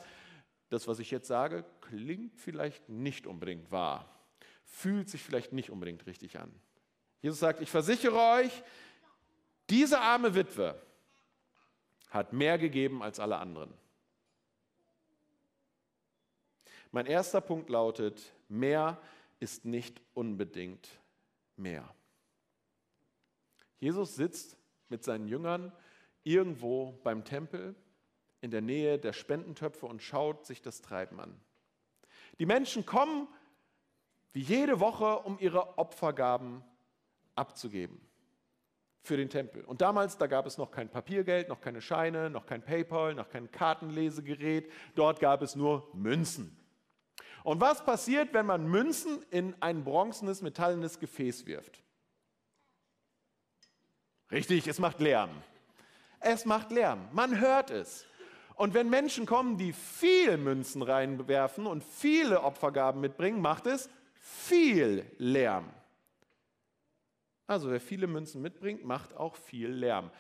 das, 0.70 0.88
was 0.88 1.00
ich 1.00 1.12
jetzt 1.12 1.28
sage, 1.28 1.64
klingt 1.80 2.38
vielleicht 2.38 2.90
nicht 2.90 3.26
unbedingt 3.26 3.72
wahr, 3.72 4.12
fühlt 4.64 5.10
sich 5.10 5.22
vielleicht 5.22 5.54
nicht 5.54 5.70
unbedingt 5.70 6.06
richtig 6.06 6.38
an. 6.40 6.52
Jesus 7.22 7.40
sagt, 7.40 7.62
ich 7.62 7.70
versichere 7.70 8.20
euch, 8.20 8.64
diese 9.70 10.00
arme 10.00 10.34
Witwe 10.34 10.82
hat 12.10 12.34
mehr 12.34 12.58
gegeben 12.58 13.04
als 13.04 13.20
alle 13.20 13.38
anderen. 13.38 13.74
Mein 16.92 17.06
erster 17.06 17.42
Punkt 17.42 17.70
lautet, 17.70 18.34
mehr 18.48 18.98
ist 19.40 19.66
nicht 19.66 20.02
unbedingt 20.14 20.90
mehr. 21.58 21.94
Jesus 23.80 24.16
sitzt 24.16 24.58
mit 24.90 25.04
seinen 25.04 25.28
Jüngern 25.28 25.72
irgendwo 26.24 26.94
beim 27.04 27.26
Tempel 27.26 27.76
in 28.42 28.52
der 28.52 28.62
Nähe 28.62 28.98
der 28.98 29.14
Spendentöpfe 29.14 29.86
und 29.86 30.02
schaut 30.02 30.46
sich 30.46 30.62
das 30.62 30.82
Treiben 30.82 31.20
an. 31.20 31.40
Die 32.40 32.46
Menschen 32.46 32.86
kommen 32.86 33.28
wie 34.32 34.42
jede 34.42 34.80
Woche, 34.80 35.20
um 35.20 35.38
ihre 35.40 35.78
Opfergaben 35.78 36.64
abzugeben 37.36 38.07
für 39.08 39.18
den 39.18 39.30
Tempel. 39.30 39.64
Und 39.64 39.82
damals, 39.82 40.18
da 40.18 40.28
gab 40.28 40.46
es 40.46 40.58
noch 40.58 40.70
kein 40.70 40.90
Papiergeld, 40.90 41.50
noch 41.50 41.62
keine 41.62 41.82
Scheine, 41.82 42.30
noch 42.30 42.46
kein 42.46 42.62
PayPal, 42.62 43.16
noch 43.16 43.30
kein 43.30 43.50
Kartenlesegerät. 43.50 44.72
Dort 44.96 45.20
gab 45.20 45.42
es 45.42 45.56
nur 45.56 45.90
Münzen. 45.94 46.56
Und 47.44 47.62
was 47.62 47.84
passiert, 47.84 48.34
wenn 48.34 48.46
man 48.46 48.68
Münzen 48.68 49.24
in 49.32 49.56
ein 49.62 49.84
bronzenes, 49.84 50.42
metallenes 50.42 51.00
Gefäß 51.00 51.46
wirft? 51.46 51.82
Richtig, 54.30 54.68
es 54.68 54.80
macht 54.80 55.00
Lärm. 55.00 55.30
Es 56.20 56.46
macht 56.46 56.72
Lärm. 56.72 57.08
Man 57.14 57.40
hört 57.40 57.72
es. 57.72 58.06
Und 58.56 58.74
wenn 58.74 58.90
Menschen 58.90 59.26
kommen, 59.26 59.58
die 59.58 59.72
viel 59.72 60.36
Münzen 60.38 60.82
reinwerfen 60.82 61.68
und 61.68 61.84
viele 61.84 62.42
Opfergaben 62.42 63.00
mitbringen, 63.00 63.40
macht 63.40 63.68
es 63.68 63.90
viel 64.16 65.06
Lärm. 65.18 65.72
Also 67.48 67.72
wer 67.72 67.80
viele 67.80 68.08
Münzen 68.08 68.42
mitbringt, 68.42 68.84
macht 68.84 69.16
auch 69.16 69.36
viel 69.36 69.70
Lärm. 69.70 70.12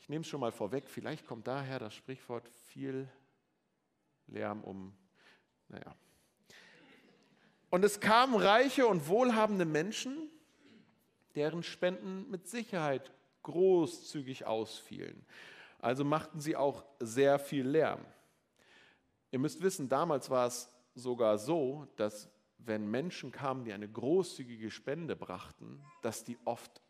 Ich 0.00 0.08
nehme 0.08 0.22
es 0.22 0.28
schon 0.28 0.40
mal 0.40 0.52
vorweg, 0.52 0.88
vielleicht 0.88 1.26
kommt 1.26 1.46
daher 1.46 1.78
das 1.78 1.94
Sprichwort 1.94 2.48
viel 2.48 3.08
Lärm 4.26 4.64
um, 4.64 4.96
naja. 5.68 5.94
Und 7.68 7.84
es 7.84 8.00
kamen 8.00 8.34
reiche 8.34 8.86
und 8.86 9.06
wohlhabende 9.08 9.64
Menschen, 9.66 10.30
deren 11.34 11.62
Spenden 11.62 12.30
mit 12.30 12.48
Sicherheit 12.48 13.12
großzügig 13.42 14.46
ausfielen. 14.46 15.26
Also 15.78 16.04
machten 16.04 16.40
sie 16.40 16.56
auch 16.56 16.84
sehr 17.00 17.38
viel 17.38 17.66
Lärm. 17.66 18.00
Ihr 19.30 19.38
müsst 19.38 19.60
wissen, 19.60 19.88
damals 19.88 20.30
war 20.30 20.46
es 20.46 20.72
sogar 20.94 21.36
so, 21.36 21.86
dass 21.96 22.30
wenn 22.58 22.90
Menschen 22.90 23.30
kamen, 23.30 23.64
die 23.64 23.72
eine 23.72 23.88
großzügige 23.88 24.70
Spende 24.70 25.16
brachten, 25.16 25.82
dass 26.02 26.24
die 26.24 26.38
oft 26.44 26.82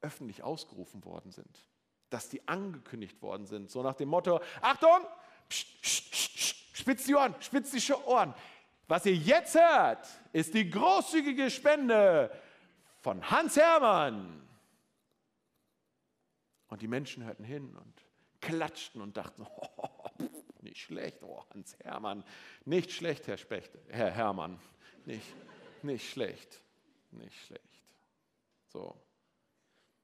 öffentlich 0.00 0.42
ausgerufen 0.42 1.04
worden 1.04 1.30
sind, 1.30 1.66
dass 2.10 2.28
die 2.28 2.46
angekündigt 2.46 3.22
worden 3.22 3.46
sind, 3.46 3.70
so 3.70 3.82
nach 3.82 3.94
dem 3.94 4.08
Motto, 4.08 4.40
Achtung, 4.60 5.06
pst, 5.48 6.76
spitz 6.76 7.04
die 7.04 7.14
Ohren, 7.14 7.34
spitz 7.40 7.70
die 7.70 7.92
Ohren. 7.92 8.34
Was 8.86 9.06
ihr 9.06 9.14
jetzt 9.14 9.54
hört, 9.54 10.06
ist 10.32 10.52
die 10.52 10.68
großzügige 10.68 11.50
Spende 11.50 12.30
von 13.00 13.30
Hans 13.30 13.56
Hermann. 13.56 14.46
Und 16.68 16.82
die 16.82 16.88
Menschen 16.88 17.24
hörten 17.24 17.44
hin 17.44 17.74
und 17.76 18.04
klatschten 18.40 19.00
und 19.00 19.16
dachten, 19.16 19.46
oh, 19.76 19.88
nicht 20.74 20.82
schlecht, 20.82 21.22
oh, 21.22 21.40
Hans 21.50 21.76
Hermann, 21.84 22.24
nicht 22.64 22.90
schlecht, 22.90 23.28
Herr, 23.28 23.36
Specht, 23.36 23.70
Herr 23.88 24.10
Hermann, 24.10 24.58
nicht, 25.06 25.24
nicht 25.82 26.10
schlecht, 26.10 26.60
nicht 27.12 27.38
schlecht. 27.46 27.62
So. 28.66 28.96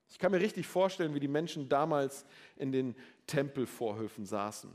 Ich 0.09 0.19
kann 0.19 0.31
mir 0.31 0.41
richtig 0.41 0.69
vorstellen, 0.69 1.13
wie 1.13 1.21
die 1.21 1.29
Menschen 1.29 1.69
damals 1.69 2.25
in 2.55 2.71
den 2.71 2.95
Tempelvorhöfen 3.27 4.25
saßen, 4.25 4.71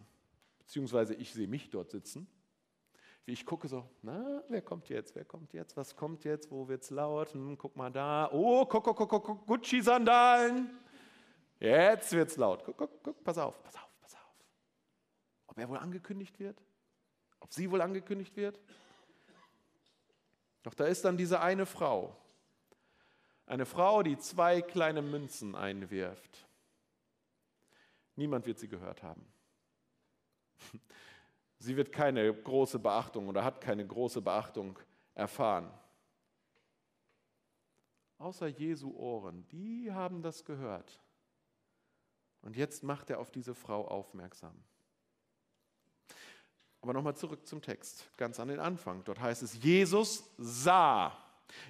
beziehungsweise 0.60 1.14
ich 1.16 1.32
sehe 1.34 1.48
mich 1.48 1.70
dort 1.70 1.92
sitzen 1.92 2.28
wie 3.28 3.34
ich 3.34 3.44
gucke 3.44 3.68
so, 3.68 3.90
na, 4.04 4.44
wer 4.50 4.62
kommt 4.62 4.88
jetzt, 4.88 5.16
wer 5.16 5.26
kommt 5.26 5.52
jetzt, 5.52 5.76
was 5.76 5.96
kommt 5.96 6.26
jetzt, 6.26 6.52
wo 6.52 6.68
wird's 6.68 6.92
laut, 6.92 7.34
hm, 7.34 7.58
guck 7.58 7.76
mal 7.76 7.90
da, 7.90 8.30
oh, 8.32 8.68
guck, 8.68 8.84
guck, 8.84 8.96
guck, 8.98 9.10
guck, 9.10 9.48
Gucci-Sandalen, 9.48 10.70
Jetzt 11.60 12.12
wird 12.12 12.30
es 12.30 12.38
laut. 12.38 12.64
Guck, 12.64 12.78
guck, 12.78 13.04
guck, 13.04 13.24
pass 13.24 13.38
auf, 13.38 13.64
pass 13.64 13.76
auf. 13.76 13.95
Ob 15.56 15.62
er 15.62 15.70
wohl 15.70 15.78
angekündigt 15.78 16.38
wird? 16.38 16.62
Ob 17.40 17.54
sie 17.54 17.72
wohl 17.72 17.82
angekündigt 17.82 18.36
wird? 18.36 18.60
Doch 20.64 20.74
da 20.74 20.86
ist 20.86 21.06
dann 21.06 21.16
diese 21.16 21.40
eine 21.40 21.66
Frau. 21.66 22.14
Eine 23.46 23.66
Frau, 23.66 24.04
die 24.04 24.18
zwei 24.18 24.62
kleine 24.62 25.02
Münzen 25.02 25.56
einwirft. 25.56 26.46
Niemand 28.18 28.46
wird 28.46 28.60
sie 28.60 28.68
gehört 28.68 29.02
haben. 29.02 29.26
Sie 31.60 31.78
wird 31.78 31.92
keine 31.92 32.34
große 32.34 32.78
Beachtung 32.78 33.30
oder 33.30 33.44
hat 33.44 33.62
keine 33.62 33.88
große 33.88 34.22
Beachtung 34.22 34.78
erfahren. 35.14 35.72
Außer 38.18 38.48
Jesu 38.48 38.92
Ohren, 38.92 39.48
die 39.48 39.92
haben 39.92 40.22
das 40.22 40.44
gehört. 40.44 41.00
Und 42.42 42.56
jetzt 42.56 42.84
macht 42.84 43.10
er 43.10 43.20
auf 43.20 43.32
diese 43.32 43.56
Frau 43.56 43.88
aufmerksam. 43.88 44.54
Aber 46.86 46.94
nochmal 46.94 47.16
zurück 47.16 47.48
zum 47.48 47.64
Text, 47.64 48.06
ganz 48.16 48.40
an 48.40 48.48
den 48.48 48.60
Anfang. 48.60 49.04
Dort 49.06 49.20
heißt 49.20 49.42
es, 49.42 49.64
Jesus 49.64 50.24
sah. 50.38 51.18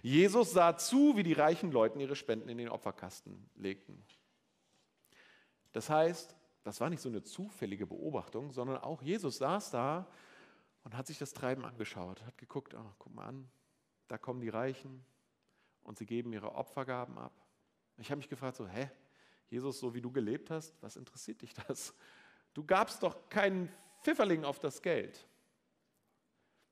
Jesus 0.01 0.51
sah 0.51 0.75
zu, 0.75 1.15
wie 1.15 1.24
die 1.24 1.31
reichen 1.31 1.72
Leute 1.72 1.98
ihre 2.00 2.17
Spenden 2.17 2.50
in 2.50 2.57
den 2.57 2.67
Opferkasten 2.67 3.50
legten. 3.55 4.03
Das 5.72 5.89
heißt, 5.89 6.36
das 6.63 6.81
war 6.81 6.89
nicht 6.89 7.00
so 7.00 7.07
eine 7.07 7.24
zufällige 7.24 7.88
Beobachtung, 7.88 8.51
sondern 8.51 8.79
auch 8.79 9.01
Jesus 9.01 9.38
saß 9.38 9.72
da 9.72 10.05
und 10.84 10.98
hat 10.98 11.07
sich 11.07 11.17
das 11.17 11.31
Treiben 11.31 11.63
angeschaut, 11.63 12.22
hat 12.25 12.38
geguckt, 12.38 12.74
oh, 12.74 12.91
guck 13.00 13.15
mal 13.15 13.27
an, 13.27 13.50
da 14.10 14.17
kommen 14.17 14.41
die 14.41 14.50
Reichen 14.50 15.05
und 15.84 15.98
sie 15.98 16.05
geben 16.05 16.34
ihre 16.34 16.55
Opfergaben 16.55 17.17
ab. 17.17 17.31
Ich 18.00 18.12
habe 18.12 18.17
mich 18.17 18.27
gefragt, 18.27 18.57
so, 18.57 18.67
hä, 18.67 18.91
Jesus, 19.48 19.79
so 19.79 19.93
wie 19.93 20.01
du 20.01 20.12
gelebt 20.12 20.51
hast, 20.51 20.75
was 20.84 20.98
interessiert 20.98 21.41
dich 21.41 21.53
das? 21.53 21.93
Du 22.53 22.65
gabst 22.65 23.01
doch 23.01 23.29
keinen 23.29 23.72
Pfifferling 24.02 24.44
auf 24.44 24.60
das 24.60 24.82
Geld 24.82 25.25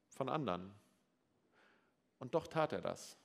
von 0.10 0.30
anderen. 0.30 0.74
Und 2.20 2.36
doch 2.36 2.48
tat 2.48 2.74
er 2.74 2.82
das. 2.82 3.18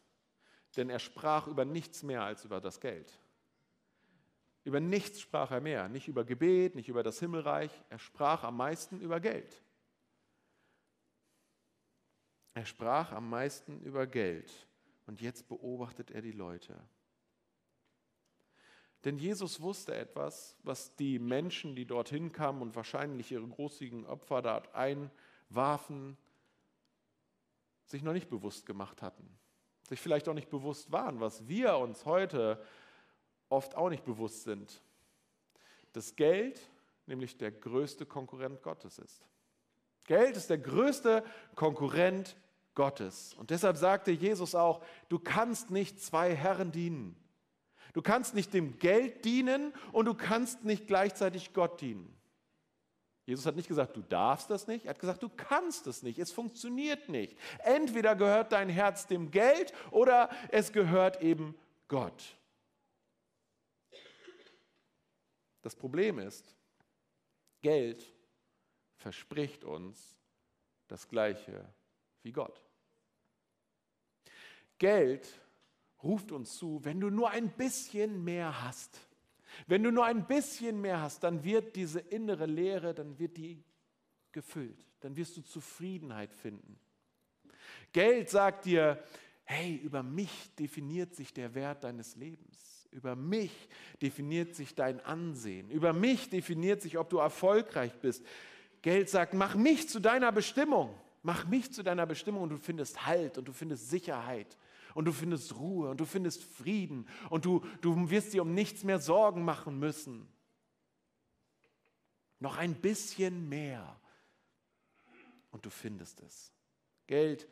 Denn 0.76 0.90
er 0.90 0.98
sprach 0.98 1.46
über 1.46 1.64
nichts 1.64 2.02
mehr 2.02 2.22
als 2.22 2.44
über 2.44 2.60
das 2.60 2.80
Geld. 2.80 3.18
Über 4.64 4.80
nichts 4.80 5.20
sprach 5.20 5.50
er 5.50 5.60
mehr, 5.60 5.88
nicht 5.88 6.08
über 6.08 6.24
Gebet, 6.24 6.74
nicht 6.74 6.88
über 6.88 7.02
das 7.02 7.18
Himmelreich. 7.20 7.70
Er 7.88 7.98
sprach 7.98 8.44
am 8.44 8.56
meisten 8.56 9.00
über 9.00 9.20
Geld. 9.20 9.62
Er 12.54 12.66
sprach 12.66 13.12
am 13.12 13.30
meisten 13.30 13.80
über 13.82 14.06
Geld. 14.06 14.50
Und 15.06 15.20
jetzt 15.20 15.48
beobachtet 15.48 16.10
er 16.10 16.20
die 16.20 16.32
Leute. 16.32 16.78
Denn 19.04 19.16
Jesus 19.16 19.60
wusste 19.60 19.94
etwas, 19.94 20.56
was 20.62 20.94
die 20.96 21.18
Menschen, 21.18 21.76
die 21.76 21.86
dorthin 21.86 22.32
kamen 22.32 22.62
und 22.62 22.74
wahrscheinlich 22.74 23.30
ihre 23.30 23.46
großzügigen 23.46 24.04
Opfer 24.06 24.42
dort 24.42 24.74
einwarfen, 24.74 26.16
sich 27.84 28.02
noch 28.02 28.12
nicht 28.12 28.28
bewusst 28.28 28.66
gemacht 28.66 29.02
hatten. 29.02 29.38
Sich 29.88 30.00
vielleicht 30.00 30.28
auch 30.28 30.34
nicht 30.34 30.50
bewusst 30.50 30.90
waren, 30.92 31.20
was 31.20 31.46
wir 31.48 31.76
uns 31.78 32.04
heute 32.04 32.62
oft 33.48 33.76
auch 33.76 33.88
nicht 33.88 34.04
bewusst 34.04 34.42
sind. 34.42 34.82
Dass 35.92 36.16
Geld 36.16 36.60
nämlich 37.06 37.38
der 37.38 37.52
größte 37.52 38.04
Konkurrent 38.04 38.62
Gottes 38.62 38.98
ist. 38.98 39.24
Geld 40.06 40.36
ist 40.36 40.50
der 40.50 40.58
größte 40.58 41.24
Konkurrent 41.54 42.36
Gottes. 42.74 43.34
Und 43.34 43.50
deshalb 43.50 43.76
sagte 43.76 44.10
Jesus 44.10 44.54
auch, 44.54 44.82
du 45.08 45.18
kannst 45.18 45.70
nicht 45.70 46.00
zwei 46.00 46.34
Herren 46.34 46.72
dienen. 46.72 47.16
Du 47.92 48.02
kannst 48.02 48.34
nicht 48.34 48.52
dem 48.52 48.78
Geld 48.78 49.24
dienen 49.24 49.72
und 49.92 50.06
du 50.06 50.14
kannst 50.14 50.64
nicht 50.64 50.86
gleichzeitig 50.86 51.52
Gott 51.52 51.80
dienen. 51.80 52.14
Jesus 53.26 53.44
hat 53.44 53.56
nicht 53.56 53.68
gesagt, 53.68 53.94
du 53.94 54.00
darfst 54.00 54.48
das 54.48 54.66
nicht, 54.66 54.86
er 54.86 54.90
hat 54.90 55.00
gesagt, 55.00 55.22
du 55.22 55.28
kannst 55.28 55.86
es 55.86 56.02
nicht, 56.02 56.18
es 56.18 56.32
funktioniert 56.32 57.10
nicht. 57.10 57.36
Entweder 57.58 58.16
gehört 58.16 58.52
dein 58.52 58.70
Herz 58.70 59.06
dem 59.06 59.30
Geld 59.30 59.74
oder 59.90 60.30
es 60.50 60.72
gehört 60.72 61.20
eben 61.20 61.54
Gott. 61.88 62.38
Das 65.60 65.76
Problem 65.76 66.18
ist, 66.18 66.56
Geld 67.60 68.14
verspricht 68.96 69.64
uns 69.64 70.16
das 70.86 71.06
Gleiche 71.06 71.70
wie 72.22 72.32
Gott. 72.32 72.62
Geld 74.78 75.28
ruft 76.02 76.32
uns 76.32 76.56
zu, 76.56 76.84
wenn 76.84 77.00
du 77.00 77.10
nur 77.10 77.30
ein 77.30 77.50
bisschen 77.50 78.24
mehr 78.24 78.62
hast, 78.62 79.00
wenn 79.66 79.82
du 79.82 79.90
nur 79.90 80.04
ein 80.04 80.26
bisschen 80.26 80.80
mehr 80.80 81.00
hast, 81.00 81.24
dann 81.24 81.42
wird 81.42 81.74
diese 81.74 82.00
innere 82.00 82.46
Leere, 82.46 82.94
dann 82.94 83.18
wird 83.18 83.36
die 83.36 83.64
gefüllt, 84.32 84.86
dann 85.00 85.16
wirst 85.16 85.36
du 85.36 85.42
Zufriedenheit 85.42 86.34
finden. 86.34 86.78
Geld 87.92 88.28
sagt 88.28 88.66
dir, 88.66 89.02
hey, 89.44 89.76
über 89.76 90.02
mich 90.02 90.54
definiert 90.56 91.14
sich 91.14 91.32
der 91.32 91.54
Wert 91.54 91.84
deines 91.84 92.16
Lebens. 92.16 92.86
Über 92.90 93.16
mich 93.16 93.68
definiert 94.00 94.54
sich 94.54 94.74
dein 94.74 95.00
Ansehen. 95.00 95.70
Über 95.70 95.92
mich 95.92 96.30
definiert 96.30 96.82
sich, 96.82 96.98
ob 96.98 97.10
du 97.10 97.18
erfolgreich 97.18 97.98
bist. 98.00 98.24
Geld 98.82 99.08
sagt, 99.08 99.34
mach 99.34 99.54
mich 99.54 99.88
zu 99.88 100.00
deiner 100.00 100.32
Bestimmung. 100.32 100.94
Mach 101.22 101.46
mich 101.46 101.72
zu 101.72 101.82
deiner 101.82 102.06
Bestimmung 102.06 102.42
und 102.42 102.50
du 102.50 102.56
findest 102.56 103.06
Halt 103.06 103.38
und 103.38 103.48
du 103.48 103.52
findest 103.52 103.90
Sicherheit 103.90 104.56
und 104.98 105.04
du 105.04 105.12
findest 105.12 105.54
Ruhe 105.54 105.90
und 105.90 106.00
du 106.00 106.04
findest 106.04 106.42
Frieden 106.42 107.06
und 107.30 107.44
du, 107.44 107.64
du 107.82 108.10
wirst 108.10 108.32
dir 108.32 108.42
um 108.42 108.52
nichts 108.52 108.82
mehr 108.82 108.98
Sorgen 108.98 109.44
machen 109.44 109.78
müssen. 109.78 110.26
Noch 112.40 112.56
ein 112.56 112.74
bisschen 112.74 113.48
mehr 113.48 114.00
und 115.52 115.64
du 115.64 115.70
findest 115.70 116.18
es. 116.22 116.52
Geld 117.06 117.46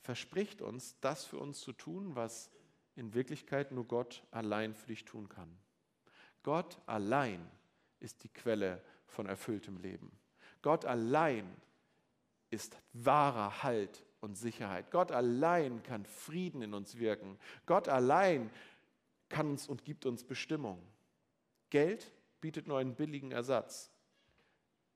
verspricht 0.00 0.60
uns, 0.60 0.98
das 1.00 1.24
für 1.24 1.38
uns 1.38 1.60
zu 1.60 1.72
tun, 1.72 2.16
was 2.16 2.50
in 2.96 3.14
Wirklichkeit 3.14 3.70
nur 3.70 3.86
Gott 3.86 4.24
allein 4.32 4.74
für 4.74 4.88
dich 4.88 5.04
tun 5.04 5.28
kann. 5.28 5.56
Gott 6.42 6.80
allein 6.86 7.48
ist 8.00 8.24
die 8.24 8.28
Quelle 8.28 8.82
von 9.06 9.26
erfülltem 9.26 9.76
Leben. 9.76 10.10
Gott 10.62 10.84
allein 10.84 11.48
ist 12.50 12.76
wahrer 12.92 13.62
Halt 13.62 14.04
und 14.20 14.36
Sicherheit. 14.36 14.90
Gott 14.90 15.12
allein 15.12 15.82
kann 15.82 16.04
Frieden 16.04 16.62
in 16.62 16.74
uns 16.74 16.98
wirken. 16.98 17.38
Gott 17.66 17.88
allein 17.88 18.50
kann 19.28 19.50
uns 19.50 19.68
und 19.68 19.84
gibt 19.84 20.06
uns 20.06 20.24
Bestimmung. 20.24 20.82
Geld 21.70 22.10
bietet 22.40 22.66
nur 22.66 22.78
einen 22.78 22.94
billigen 22.94 23.32
Ersatz. 23.32 23.90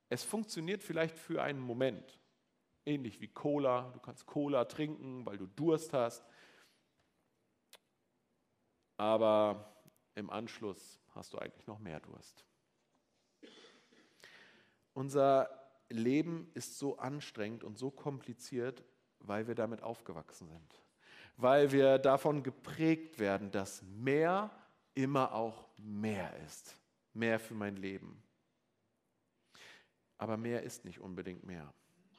Es 0.08 0.24
funktioniert 0.24 0.82
vielleicht 0.82 1.18
für 1.18 1.42
einen 1.42 1.60
Moment, 1.60 2.18
ähnlich 2.84 3.20
wie 3.20 3.28
Cola. 3.28 3.90
Du 3.92 4.00
kannst 4.00 4.26
Cola 4.26 4.64
trinken, 4.64 5.24
weil 5.24 5.38
du 5.38 5.46
Durst 5.46 5.92
hast. 5.92 6.24
Aber 8.96 9.74
im 10.14 10.30
Anschluss 10.30 11.00
hast 11.14 11.32
du 11.32 11.38
eigentlich 11.38 11.66
noch 11.66 11.78
mehr 11.78 12.00
Durst. 12.00 12.44
Unser 14.94 15.48
Leben 15.88 16.50
ist 16.54 16.78
so 16.78 16.98
anstrengend 16.98 17.64
und 17.64 17.78
so 17.78 17.90
kompliziert, 17.90 18.84
weil 19.26 19.46
wir 19.46 19.54
damit 19.54 19.82
aufgewachsen 19.82 20.48
sind. 20.48 20.82
Weil 21.36 21.72
wir 21.72 21.98
davon 21.98 22.42
geprägt 22.42 23.18
werden, 23.18 23.50
dass 23.50 23.82
mehr 23.82 24.50
immer 24.94 25.32
auch 25.32 25.68
mehr 25.78 26.36
ist. 26.46 26.76
Mehr 27.14 27.38
für 27.38 27.54
mein 27.54 27.76
Leben. 27.76 28.22
Aber 30.18 30.36
mehr 30.36 30.62
ist 30.62 30.84
nicht 30.84 31.00
unbedingt 31.00 31.44
mehr. 31.44 31.72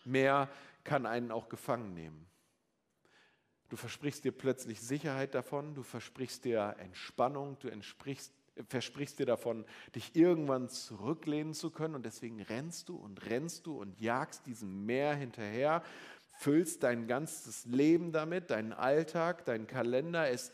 Mehr 0.04 0.50
kann 0.84 1.06
einen 1.06 1.32
auch 1.32 1.50
gefangen 1.50 1.94
nehmen. 1.94 2.28
Du 3.70 3.78
versprichst 3.78 4.24
dir 4.24 4.32
plötzlich 4.32 4.82
Sicherheit 4.82 5.34
davon, 5.34 5.74
du 5.74 5.82
versprichst 5.82 6.46
dir 6.46 6.76
Entspannung, 6.78 7.58
du 7.60 7.72
versprichst 8.68 9.20
dir 9.20 9.26
davon, 9.26 9.66
dich 9.96 10.16
irgendwann 10.16 10.70
zurücklehnen 10.70 11.56
zu 11.56 11.72
können 11.72 11.96
und 11.96 12.06
deswegen 12.06 12.39
rennst 12.42 12.89
du 12.89 12.98
und 12.98 13.26
rennst 13.26 13.66
du 13.66 13.80
und 13.80 14.00
jagst 14.00 14.46
diesem 14.46 14.86
Meer 14.86 15.16
hinterher 15.16 15.82
füllst 16.43 16.84
dein 16.84 17.08
ganzes 17.08 17.65
Leben 17.65 18.12
damit, 18.12 18.49
deinen 18.49 18.73
Alltag, 18.73 19.45
deinen 19.45 19.65
Kalender. 19.65 20.29
Es, 20.29 20.51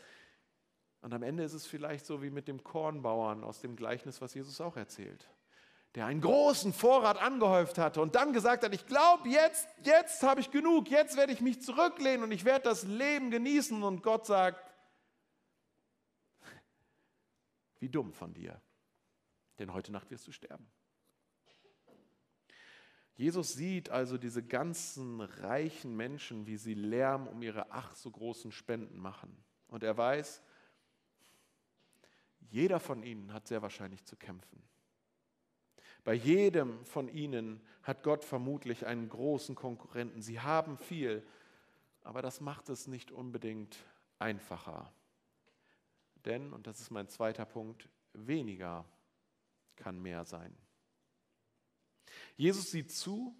und 1.00 1.12
am 1.12 1.22
Ende 1.22 1.42
ist 1.42 1.52
es 1.52 1.66
vielleicht 1.66 2.06
so 2.06 2.22
wie 2.22 2.30
mit 2.30 2.46
dem 2.46 2.62
Kornbauern 2.62 3.42
aus 3.42 3.60
dem 3.60 3.74
Gleichnis, 3.74 4.20
was 4.20 4.34
Jesus 4.34 4.60
auch 4.60 4.76
erzählt, 4.76 5.28
der 5.96 6.06
einen 6.06 6.20
großen 6.20 6.72
Vorrat 6.72 7.20
angehäuft 7.20 7.76
hatte 7.76 8.00
und 8.00 8.14
dann 8.14 8.32
gesagt 8.32 8.62
hat, 8.62 8.72
ich 8.72 8.86
glaube, 8.86 9.28
jetzt, 9.28 9.68
jetzt 9.82 10.22
habe 10.22 10.40
ich 10.40 10.52
genug, 10.52 10.88
jetzt 10.88 11.16
werde 11.16 11.32
ich 11.32 11.40
mich 11.40 11.60
zurücklehnen 11.60 12.22
und 12.22 12.30
ich 12.30 12.44
werde 12.44 12.64
das 12.64 12.84
Leben 12.84 13.32
genießen. 13.32 13.82
Und 13.82 14.04
Gott 14.04 14.26
sagt, 14.26 14.72
wie 17.80 17.88
dumm 17.88 18.12
von 18.12 18.32
dir, 18.32 18.60
denn 19.58 19.72
heute 19.72 19.90
Nacht 19.90 20.10
wirst 20.12 20.28
du 20.28 20.32
sterben. 20.32 20.70
Jesus 23.16 23.52
sieht 23.52 23.90
also 23.90 24.16
diese 24.16 24.42
ganzen 24.42 25.20
reichen 25.20 25.96
Menschen, 25.96 26.46
wie 26.46 26.56
sie 26.56 26.74
Lärm 26.74 27.26
um 27.26 27.42
ihre 27.42 27.70
ach 27.70 27.94
so 27.94 28.10
großen 28.10 28.50
Spenden 28.50 28.98
machen. 28.98 29.36
Und 29.68 29.82
er 29.82 29.96
weiß, 29.96 30.42
jeder 32.50 32.80
von 32.80 33.02
ihnen 33.02 33.32
hat 33.32 33.46
sehr 33.46 33.62
wahrscheinlich 33.62 34.04
zu 34.04 34.16
kämpfen. 34.16 34.62
Bei 36.02 36.14
jedem 36.14 36.84
von 36.84 37.08
ihnen 37.08 37.60
hat 37.82 38.02
Gott 38.02 38.24
vermutlich 38.24 38.86
einen 38.86 39.08
großen 39.08 39.54
Konkurrenten. 39.54 40.22
Sie 40.22 40.40
haben 40.40 40.78
viel, 40.78 41.26
aber 42.02 42.22
das 42.22 42.40
macht 42.40 42.68
es 42.68 42.86
nicht 42.86 43.12
unbedingt 43.12 43.76
einfacher. 44.18 44.92
Denn, 46.24 46.52
und 46.52 46.66
das 46.66 46.80
ist 46.80 46.90
mein 46.90 47.08
zweiter 47.08 47.44
Punkt, 47.44 47.88
weniger 48.12 48.84
kann 49.76 50.00
mehr 50.00 50.24
sein. 50.24 50.56
Jesus 52.36 52.70
sieht 52.70 52.92
zu 52.92 53.34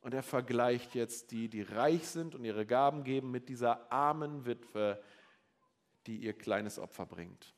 und 0.00 0.14
er 0.14 0.22
vergleicht 0.22 0.94
jetzt 0.94 1.30
die, 1.30 1.48
die 1.48 1.62
reich 1.62 2.06
sind 2.06 2.34
und 2.34 2.44
ihre 2.44 2.66
Gaben 2.66 3.04
geben, 3.04 3.30
mit 3.30 3.48
dieser 3.48 3.90
armen 3.90 4.44
Witwe, 4.44 5.02
die 6.06 6.18
ihr 6.18 6.34
kleines 6.34 6.78
Opfer 6.78 7.06
bringt. 7.06 7.54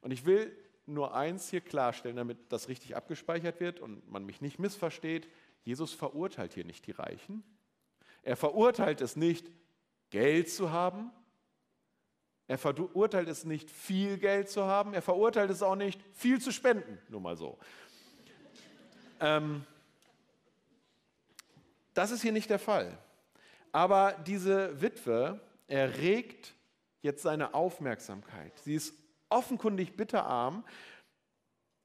Und 0.00 0.10
ich 0.10 0.24
will 0.24 0.56
nur 0.86 1.14
eins 1.14 1.48
hier 1.50 1.60
klarstellen, 1.60 2.16
damit 2.16 2.38
das 2.52 2.68
richtig 2.68 2.96
abgespeichert 2.96 3.60
wird 3.60 3.80
und 3.80 4.10
man 4.10 4.24
mich 4.24 4.40
nicht 4.40 4.58
missversteht. 4.58 5.28
Jesus 5.62 5.92
verurteilt 5.92 6.54
hier 6.54 6.64
nicht 6.64 6.86
die 6.86 6.92
Reichen. 6.92 7.42
Er 8.22 8.36
verurteilt 8.36 9.00
es 9.00 9.16
nicht, 9.16 9.50
Geld 10.10 10.50
zu 10.50 10.70
haben. 10.70 11.10
Er 12.46 12.58
verurteilt 12.58 13.28
es 13.28 13.44
nicht, 13.44 13.70
viel 13.70 14.18
Geld 14.18 14.50
zu 14.50 14.64
haben. 14.64 14.92
Er 14.94 15.02
verurteilt 15.02 15.50
es 15.50 15.62
auch 15.62 15.76
nicht, 15.76 16.00
viel 16.12 16.40
zu 16.40 16.52
spenden. 16.52 16.98
Nur 17.08 17.20
mal 17.20 17.36
so. 17.36 17.58
Ähm, 19.20 19.64
das 21.94 22.10
ist 22.10 22.22
hier 22.22 22.32
nicht 22.32 22.50
der 22.50 22.58
Fall. 22.58 22.98
Aber 23.72 24.12
diese 24.12 24.80
Witwe 24.80 25.40
erregt 25.66 26.54
jetzt 27.02 27.22
seine 27.22 27.54
Aufmerksamkeit. 27.54 28.58
Sie 28.60 28.74
ist 28.74 28.94
offenkundig 29.28 29.96
bitterarm, 29.96 30.64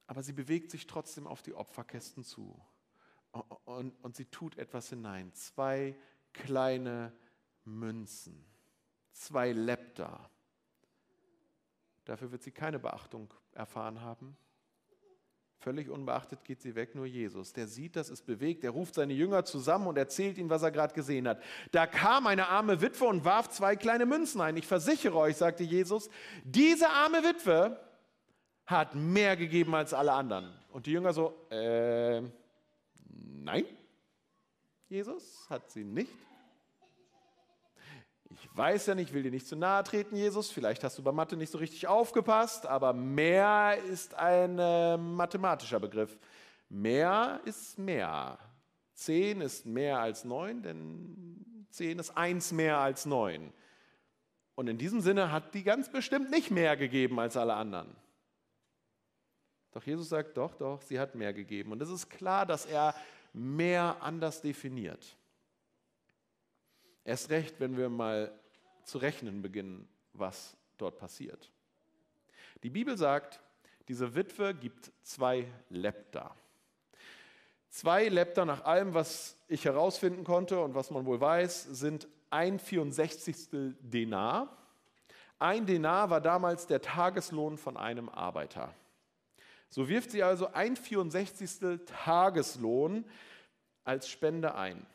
aber 0.07 0.23
sie 0.23 0.33
bewegt 0.33 0.71
sich 0.71 0.87
trotzdem 0.87 1.27
auf 1.27 1.41
die 1.41 1.53
Opferkästen 1.53 2.23
zu. 2.23 2.59
Und, 3.65 3.93
und 4.03 4.15
sie 4.15 4.25
tut 4.25 4.57
etwas 4.57 4.89
hinein. 4.89 5.33
Zwei 5.33 5.95
kleine 6.33 7.13
Münzen, 7.63 8.45
zwei 9.11 9.51
Lepta. 9.51 10.29
Dafür 12.05 12.31
wird 12.31 12.41
sie 12.41 12.51
keine 12.51 12.79
Beachtung 12.79 13.31
erfahren 13.51 14.01
haben. 14.01 14.35
Völlig 15.61 15.89
unbeachtet 15.89 16.45
geht 16.45 16.61
sie 16.61 16.73
weg, 16.75 16.95
nur 16.95 17.05
Jesus. 17.05 17.51
Der 17.51 17.67
sieht, 17.67 17.97
dass 17.97 18.09
es 18.09 18.21
bewegt. 18.21 18.63
Er 18.63 18.69
ruft 18.69 18.95
seine 18.95 19.11
Jünger 19.11 19.43
zusammen 19.43 19.87
und 19.87 19.97
erzählt 19.97 20.37
ihnen, 20.37 20.49
was 20.49 20.63
er 20.63 20.71
gerade 20.71 20.93
gesehen 20.93 21.27
hat. 21.27 21.41
Da 21.71 21.85
kam 21.85 22.27
eine 22.27 22.47
arme 22.47 22.81
Witwe 22.81 23.05
und 23.05 23.25
warf 23.25 23.49
zwei 23.49 23.75
kleine 23.75 24.05
Münzen 24.05 24.39
ein. 24.39 24.55
Ich 24.55 24.65
versichere 24.65 25.17
euch, 25.17 25.35
sagte 25.35 25.65
Jesus, 25.65 26.09
diese 26.45 26.89
arme 26.89 27.23
Witwe 27.23 27.77
hat 28.65 28.95
mehr 28.95 29.35
gegeben 29.35 29.75
als 29.75 29.93
alle 29.93 30.13
anderen. 30.13 30.53
Und 30.71 30.85
die 30.85 30.91
Jünger 30.91 31.11
so, 31.11 31.33
äh, 31.49 32.21
nein, 33.09 33.65
Jesus 34.87 35.45
hat 35.49 35.69
sie 35.69 35.83
nicht. 35.83 36.13
Ich 38.41 38.57
weiß 38.57 38.87
ja 38.87 38.95
nicht, 38.95 39.13
will 39.13 39.23
dir 39.23 39.31
nicht 39.31 39.47
zu 39.47 39.55
nahe 39.55 39.83
treten, 39.83 40.15
Jesus. 40.15 40.49
Vielleicht 40.49 40.83
hast 40.83 40.97
du 40.97 41.03
bei 41.03 41.11
Mathe 41.11 41.35
nicht 41.35 41.51
so 41.51 41.57
richtig 41.57 41.87
aufgepasst, 41.87 42.65
aber 42.65 42.93
mehr 42.93 43.77
ist 43.89 44.13
ein 44.15 44.57
äh, 44.59 44.97
mathematischer 44.97 45.79
Begriff. 45.79 46.17
Mehr 46.69 47.41
ist 47.45 47.77
mehr. 47.77 48.37
Zehn 48.93 49.41
ist 49.41 49.65
mehr 49.65 49.99
als 49.99 50.23
neun, 50.25 50.61
denn 50.61 51.65
zehn 51.69 51.99
ist 51.99 52.15
eins 52.17 52.51
mehr 52.51 52.77
als 52.77 53.05
neun. 53.05 53.53
Und 54.55 54.67
in 54.67 54.77
diesem 54.77 55.01
Sinne 55.01 55.31
hat 55.31 55.53
die 55.53 55.63
ganz 55.63 55.89
bestimmt 55.89 56.31
nicht 56.31 56.51
mehr 56.51 56.75
gegeben 56.75 57.19
als 57.19 57.37
alle 57.37 57.53
anderen. 57.53 57.95
Doch 59.71 59.83
Jesus 59.83 60.09
sagt, 60.09 60.35
doch, 60.37 60.55
doch, 60.55 60.81
sie 60.81 60.99
hat 60.99 61.15
mehr 61.15 61.33
gegeben. 61.33 61.71
Und 61.71 61.81
es 61.81 61.89
ist 61.89 62.09
klar, 62.09 62.45
dass 62.45 62.65
er 62.65 62.95
mehr 63.33 63.97
anders 64.01 64.41
definiert. 64.41 65.15
Erst 67.09 67.31
recht, 67.31 67.59
wenn 67.59 67.75
wir 67.75 67.89
mal 67.89 68.31
zu 68.83 68.99
rechnen 68.99 69.41
beginnen, 69.41 69.89
was 70.13 70.55
dort 70.77 70.99
passiert. 70.99 71.51
Die 72.61 72.69
Bibel 72.69 72.99
sagt, 72.99 73.39
diese 73.87 74.13
Witwe 74.13 74.53
gibt 74.53 74.91
zwei 75.01 75.47
Lepta. 75.69 76.35
Zwei 77.71 78.09
Lepta 78.09 78.45
nach 78.45 78.63
allem, 78.63 78.93
was 78.93 79.35
ich 79.47 79.65
herausfinden 79.65 80.23
konnte 80.23 80.59
und 80.59 80.75
was 80.75 80.91
man 80.91 81.07
wohl 81.07 81.19
weiß, 81.19 81.63
sind 81.63 82.07
ein 82.29 82.59
64. 82.59 83.75
Denar. 83.79 84.55
Ein 85.39 85.65
Denar 85.65 86.11
war 86.11 86.21
damals 86.21 86.67
der 86.67 86.79
Tageslohn 86.79 87.57
von 87.57 87.75
einem 87.75 88.07
Arbeiter. 88.09 88.71
So 89.69 89.89
wirft 89.89 90.11
sie 90.11 90.21
also 90.21 90.53
ein 90.53 90.75
64. 90.75 91.79
Tageslohn 91.87 93.03
als 93.83 94.07
Spende 94.07 94.53
ein. 94.53 94.85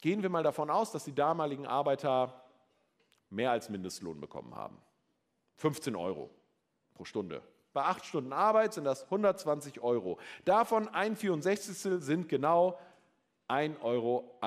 Gehen 0.00 0.22
wir 0.22 0.30
mal 0.30 0.42
davon 0.42 0.70
aus, 0.70 0.92
dass 0.92 1.04
die 1.04 1.14
damaligen 1.14 1.66
Arbeiter 1.66 2.42
mehr 3.28 3.50
als 3.50 3.68
Mindestlohn 3.68 4.20
bekommen 4.20 4.54
haben. 4.54 4.78
15 5.56 5.94
Euro 5.94 6.30
pro 6.94 7.04
Stunde. 7.04 7.42
Bei 7.72 7.84
acht 7.84 8.04
Stunden 8.04 8.32
Arbeit 8.32 8.74
sind 8.74 8.84
das 8.84 9.04
120 9.04 9.80
Euro. 9.80 10.18
Davon 10.44 10.88
ein 10.88 11.16
64. 11.16 12.02
sind 12.02 12.28
genau 12.28 12.78
1,88 13.48 13.80
Euro. 13.82 14.40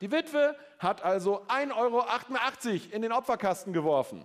Die 0.00 0.10
Witwe 0.10 0.56
hat 0.78 1.02
also 1.02 1.44
1,88 1.46 1.76
Euro 1.76 2.94
in 2.94 3.02
den 3.02 3.12
Opferkasten 3.12 3.72
geworfen. 3.72 4.24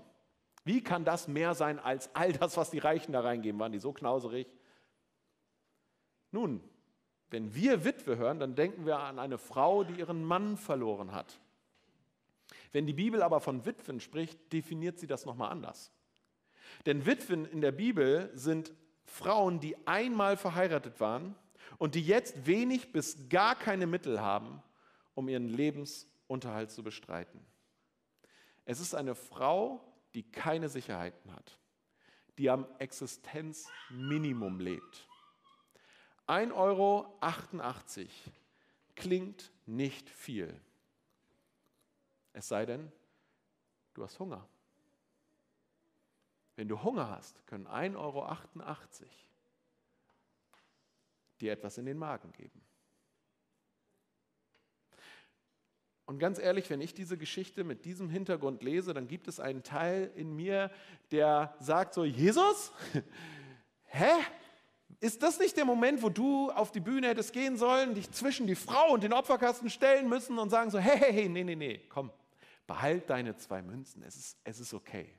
Wie 0.64 0.82
kann 0.82 1.06
das 1.06 1.28
mehr 1.28 1.54
sein 1.54 1.80
als 1.80 2.10
all 2.16 2.34
das, 2.34 2.58
was 2.58 2.72
die 2.72 2.80
Reichen 2.80 3.12
da 3.12 3.22
reingeben? 3.22 3.60
Waren 3.60 3.74
die 3.74 3.80
so 3.80 3.94
knauserig? 3.94 4.48
Nun, 6.32 6.64
wenn 7.32 7.54
wir 7.56 7.84
Witwe 7.84 8.18
hören, 8.18 8.40
dann 8.40 8.56
denken 8.56 8.86
wir 8.86 9.00
an 9.00 9.20
eine 9.20 9.38
Frau, 9.38 9.84
die 9.84 10.00
ihren 10.00 10.24
Mann 10.24 10.58
verloren 10.58 11.12
hat. 11.12 11.40
Wenn 12.72 12.86
die 12.86 12.94
Bibel 12.94 13.22
aber 13.22 13.40
von 13.40 13.66
Witwen 13.66 14.00
spricht, 14.00 14.52
definiert 14.54 15.00
sie 15.00 15.08
das 15.08 15.26
nochmal 15.26 15.52
anders. 15.52 15.92
Denn 16.86 17.06
Witwen 17.06 17.46
in 17.46 17.62
der 17.62 17.72
Bibel 17.72 18.32
sind 18.34 18.74
Frauen, 19.06 19.60
die 19.60 19.76
einmal 19.88 20.38
verheiratet 20.38 21.00
waren 21.00 21.36
und 21.78 21.96
die 21.96 22.06
jetzt 22.06 22.46
wenig 22.46 22.92
bis 22.92 23.30
gar 23.30 23.56
keine 23.56 23.88
Mittel 23.88 24.20
haben, 24.20 24.62
um 25.14 25.30
ihren 25.30 25.48
Lebensunterhalt 25.48 26.72
zu 26.72 26.84
bestreiten. 26.84 27.40
Es 28.66 28.80
ist 28.80 28.96
eine 28.96 29.16
Frau, 29.16 29.82
die 30.14 30.24
keine 30.24 30.70
Sicherheiten 30.70 31.32
hat, 31.34 31.58
die 32.38 32.50
am 32.50 32.68
Existenzminimum 32.80 34.60
lebt. 34.60 35.08
1,88 36.28 36.54
Euro 36.54 37.18
klingt 38.96 39.52
nicht 39.66 40.10
viel. 40.10 40.60
Es 42.34 42.48
sei 42.48 42.66
denn, 42.66 42.92
du 43.94 44.04
hast 44.04 44.20
Hunger. 44.20 44.48
Wenn 46.56 46.68
du 46.68 46.82
Hunger 46.82 47.10
hast, 47.10 47.46
können 47.48 47.68
1,88 47.68 47.96
Euro 47.98 48.28
dir 51.42 51.52
etwas 51.52 51.78
in 51.78 51.86
den 51.86 51.98
Magen 51.98 52.32
geben. 52.32 52.62
Und 56.06 56.20
ganz 56.20 56.38
ehrlich, 56.38 56.70
wenn 56.70 56.82
ich 56.82 56.94
diese 56.94 57.18
Geschichte 57.18 57.64
mit 57.64 57.84
diesem 57.84 58.10
Hintergrund 58.10 58.62
lese, 58.62 58.94
dann 58.94 59.08
gibt 59.08 59.28
es 59.28 59.40
einen 59.40 59.64
Teil 59.64 60.12
in 60.16 60.36
mir, 60.36 60.72
der 61.12 61.56
sagt 61.60 61.94
so, 61.96 62.06
Jesus, 62.06 62.72
hä? 63.86 64.12
Ist 65.00 65.22
das 65.24 65.40
nicht 65.40 65.58
der 65.58 65.66
Moment, 65.66 66.02
wo 66.02 66.10
du 66.10 66.52
auf 66.52 66.72
die 66.72 66.80
Bühne 66.80 67.08
hättest 67.08 67.34
gehen 67.34 67.58
sollen, 67.58 67.96
dich 67.96 68.10
zwischen 68.12 68.48
die 68.48 68.56
Frau 68.56 68.94
und 68.94 69.04
den 69.04 69.14
Opferkasten 69.14 69.70
stellen 69.70 70.08
müssen 70.10 70.38
und 70.40 70.50
sagen 70.50 70.72
so, 70.72 70.80
hey, 70.80 70.98
hey, 70.98 71.14
hey, 71.14 71.30
nee, 71.30 71.44
nee, 71.44 71.56
nee, 71.56 71.82
komm, 71.90 72.12
behalt 72.66 73.10
deine 73.10 73.36
zwei 73.36 73.62
Münzen, 73.62 74.04
es 74.04 74.16
ist, 74.16 74.38
es 74.44 74.60
ist 74.60 74.74
okay. 74.74 75.14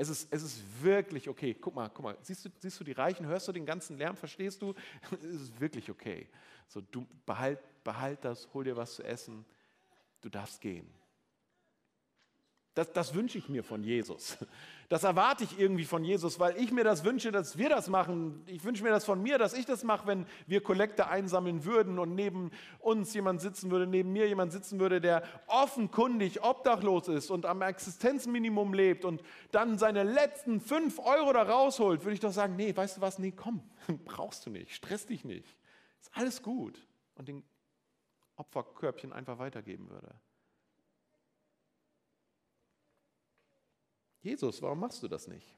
Es 0.00 0.08
ist, 0.08 0.32
es 0.32 0.44
ist 0.44 0.62
wirklich 0.80 1.28
okay. 1.28 1.54
Guck 1.54 1.74
mal, 1.74 1.88
guck 1.88 2.04
mal, 2.04 2.16
siehst 2.22 2.44
du, 2.44 2.50
siehst 2.60 2.78
du 2.78 2.84
die 2.84 2.92
Reichen, 2.92 3.26
hörst 3.26 3.48
du 3.48 3.52
den 3.52 3.66
ganzen 3.66 3.98
Lärm, 3.98 4.16
verstehst 4.16 4.62
du? 4.62 4.72
Es 5.10 5.24
ist 5.24 5.60
wirklich 5.60 5.90
okay. 5.90 6.28
So, 6.68 6.80
du 6.80 7.04
behalt, 7.26 7.58
behalt 7.82 8.24
das, 8.24 8.48
hol 8.54 8.62
dir 8.62 8.76
was 8.76 8.94
zu 8.94 9.02
essen, 9.02 9.44
du 10.20 10.28
darfst 10.28 10.60
gehen. 10.60 10.88
Das, 12.78 12.92
das 12.92 13.12
wünsche 13.12 13.38
ich 13.38 13.48
mir 13.48 13.64
von 13.64 13.82
Jesus. 13.82 14.38
Das 14.90 15.04
erwarte 15.04 15.44
ich 15.44 15.60
irgendwie 15.60 15.84
von 15.84 16.02
Jesus, 16.02 16.40
weil 16.40 16.56
ich 16.56 16.72
mir 16.72 16.82
das 16.82 17.04
wünsche, 17.04 17.30
dass 17.30 17.58
wir 17.58 17.68
das 17.68 17.90
machen. 17.90 18.42
Ich 18.46 18.64
wünsche 18.64 18.82
mir 18.82 18.88
das 18.88 19.04
von 19.04 19.22
mir, 19.22 19.36
dass 19.36 19.52
ich 19.52 19.66
das 19.66 19.84
mache, 19.84 20.06
wenn 20.06 20.24
wir 20.46 20.62
Kollekte 20.62 21.08
einsammeln 21.08 21.66
würden 21.66 21.98
und 21.98 22.14
neben 22.14 22.50
uns 22.78 23.12
jemand 23.12 23.42
sitzen 23.42 23.70
würde, 23.70 23.86
neben 23.86 24.14
mir 24.14 24.26
jemand 24.26 24.50
sitzen 24.50 24.80
würde, 24.80 25.02
der 25.02 25.24
offenkundig 25.46 26.42
obdachlos 26.42 27.08
ist 27.08 27.30
und 27.30 27.44
am 27.44 27.60
Existenzminimum 27.60 28.72
lebt 28.72 29.04
und 29.04 29.22
dann 29.50 29.76
seine 29.76 30.04
letzten 30.04 30.58
fünf 30.58 30.98
Euro 31.00 31.34
da 31.34 31.42
rausholt, 31.42 32.04
würde 32.04 32.14
ich 32.14 32.20
doch 32.20 32.32
sagen, 32.32 32.56
nee, 32.56 32.74
weißt 32.74 32.96
du 32.96 33.00
was, 33.02 33.18
nee, 33.18 33.32
komm, 33.32 33.60
brauchst 34.06 34.46
du 34.46 34.50
nicht, 34.50 34.72
stress 34.72 35.04
dich 35.04 35.22
nicht, 35.22 35.54
ist 36.00 36.10
alles 36.14 36.42
gut. 36.42 36.82
Und 37.16 37.28
den 37.28 37.44
Opferkörbchen 38.36 39.12
einfach 39.12 39.38
weitergeben 39.38 39.90
würde. 39.90 40.14
Jesus, 44.20 44.60
warum 44.62 44.80
machst 44.80 45.02
du 45.02 45.08
das 45.08 45.28
nicht? 45.28 45.54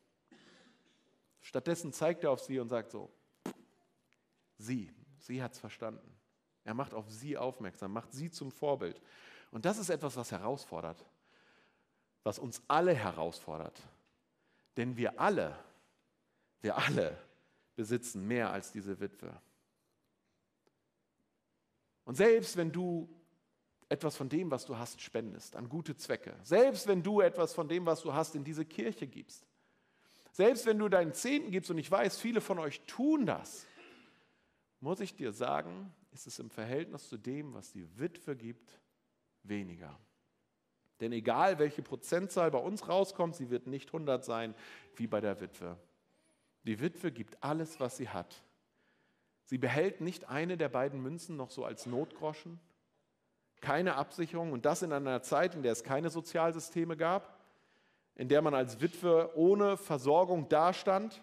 Stattdessen 1.40 1.92
zeigt 1.92 2.24
er 2.24 2.30
auf 2.30 2.40
sie 2.40 2.58
und 2.58 2.68
sagt 2.68 2.90
so, 2.90 3.10
sie, 4.58 4.92
sie 5.18 5.42
hat 5.42 5.52
es 5.52 5.58
verstanden. 5.58 6.14
Er 6.64 6.74
macht 6.74 6.92
auf 6.92 7.10
sie 7.10 7.36
aufmerksam, 7.36 7.92
macht 7.92 8.12
sie 8.12 8.30
zum 8.30 8.52
Vorbild. 8.52 9.00
Und 9.50 9.64
das 9.64 9.78
ist 9.78 9.88
etwas, 9.88 10.16
was 10.16 10.30
herausfordert, 10.30 11.04
was 12.22 12.38
uns 12.38 12.62
alle 12.68 12.94
herausfordert. 12.94 13.80
Denn 14.76 14.96
wir 14.96 15.18
alle, 15.18 15.58
wir 16.60 16.76
alle 16.76 17.18
besitzen 17.74 18.26
mehr 18.26 18.52
als 18.52 18.70
diese 18.70 19.00
Witwe. 19.00 19.32
Und 22.04 22.16
selbst 22.16 22.56
wenn 22.56 22.70
du 22.70 23.08
etwas 23.90 24.16
von 24.16 24.28
dem, 24.28 24.50
was 24.50 24.64
du 24.64 24.78
hast, 24.78 25.02
spendest 25.02 25.56
an 25.56 25.68
gute 25.68 25.96
Zwecke. 25.96 26.34
Selbst 26.44 26.86
wenn 26.86 27.02
du 27.02 27.20
etwas 27.20 27.52
von 27.52 27.68
dem, 27.68 27.84
was 27.84 28.02
du 28.02 28.14
hast, 28.14 28.36
in 28.36 28.44
diese 28.44 28.64
Kirche 28.64 29.06
gibst. 29.06 29.44
Selbst 30.32 30.64
wenn 30.64 30.78
du 30.78 30.88
deinen 30.88 31.12
Zehnten 31.12 31.50
gibst, 31.50 31.70
und 31.72 31.78
ich 31.78 31.90
weiß, 31.90 32.18
viele 32.18 32.40
von 32.40 32.60
euch 32.60 32.80
tun 32.86 33.26
das, 33.26 33.66
muss 34.78 35.00
ich 35.00 35.16
dir 35.16 35.32
sagen, 35.32 35.92
ist 36.12 36.28
es 36.28 36.38
im 36.38 36.50
Verhältnis 36.50 37.08
zu 37.08 37.18
dem, 37.18 37.52
was 37.52 37.72
die 37.72 37.86
Witwe 37.98 38.36
gibt, 38.36 38.80
weniger. 39.42 39.98
Denn 41.00 41.12
egal 41.12 41.58
welche 41.58 41.82
Prozentzahl 41.82 42.50
bei 42.52 42.58
uns 42.58 42.88
rauskommt, 42.88 43.34
sie 43.34 43.50
wird 43.50 43.66
nicht 43.66 43.88
100 43.88 44.24
sein 44.24 44.54
wie 44.94 45.08
bei 45.08 45.20
der 45.20 45.40
Witwe. 45.40 45.76
Die 46.62 46.78
Witwe 46.78 47.10
gibt 47.10 47.42
alles, 47.42 47.80
was 47.80 47.96
sie 47.96 48.08
hat. 48.08 48.44
Sie 49.46 49.58
behält 49.58 50.00
nicht 50.00 50.28
eine 50.28 50.56
der 50.56 50.68
beiden 50.68 51.02
Münzen 51.02 51.36
noch 51.36 51.50
so 51.50 51.64
als 51.64 51.86
Notgroschen, 51.86 52.60
keine 53.60 53.96
Absicherung 53.96 54.52
und 54.52 54.64
das 54.64 54.82
in 54.82 54.92
einer 54.92 55.22
Zeit, 55.22 55.54
in 55.54 55.62
der 55.62 55.72
es 55.72 55.84
keine 55.84 56.10
Sozialsysteme 56.10 56.96
gab, 56.96 57.38
in 58.14 58.28
der 58.28 58.42
man 58.42 58.54
als 58.54 58.80
Witwe 58.80 59.30
ohne 59.34 59.76
Versorgung 59.76 60.48
dastand 60.48 61.20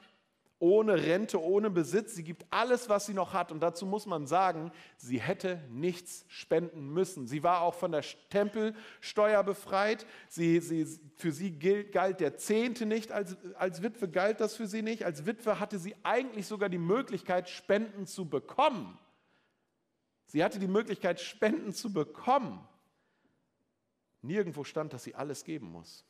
ohne 0.59 0.95
Rente, 0.95 1.41
ohne 1.41 1.69
Besitz. 1.69 2.15
Sie 2.15 2.23
gibt 2.23 2.45
alles, 2.49 2.89
was 2.89 3.05
sie 3.05 3.13
noch 3.13 3.33
hat. 3.33 3.51
Und 3.51 3.59
dazu 3.59 3.85
muss 3.85 4.05
man 4.05 4.25
sagen, 4.25 4.71
sie 4.97 5.19
hätte 5.19 5.61
nichts 5.69 6.25
spenden 6.27 6.89
müssen. 6.89 7.27
Sie 7.27 7.43
war 7.43 7.61
auch 7.61 7.75
von 7.75 7.91
der 7.91 8.03
Tempelsteuer 8.29 9.43
befreit. 9.43 10.05
Sie, 10.27 10.59
sie, 10.59 10.87
für 11.15 11.31
sie 11.31 11.51
gilt, 11.51 11.91
galt 11.91 12.19
der 12.19 12.37
Zehnte 12.37 12.85
nicht. 12.85 13.11
Als, 13.11 13.37
als 13.55 13.83
Witwe 13.83 14.09
galt 14.09 14.39
das 14.41 14.55
für 14.55 14.67
sie 14.67 14.81
nicht. 14.81 15.03
Als 15.03 15.25
Witwe 15.25 15.59
hatte 15.59 15.77
sie 15.77 15.95
eigentlich 16.03 16.47
sogar 16.47 16.69
die 16.69 16.79
Möglichkeit, 16.79 17.49
Spenden 17.49 18.07
zu 18.07 18.27
bekommen. 18.27 18.97
Sie 20.27 20.43
hatte 20.43 20.59
die 20.59 20.67
Möglichkeit, 20.67 21.19
Spenden 21.19 21.73
zu 21.73 21.91
bekommen. 21.91 22.65
Nirgendwo 24.21 24.63
stand, 24.63 24.93
dass 24.93 25.03
sie 25.03 25.15
alles 25.15 25.43
geben 25.43 25.71
muss. 25.71 26.05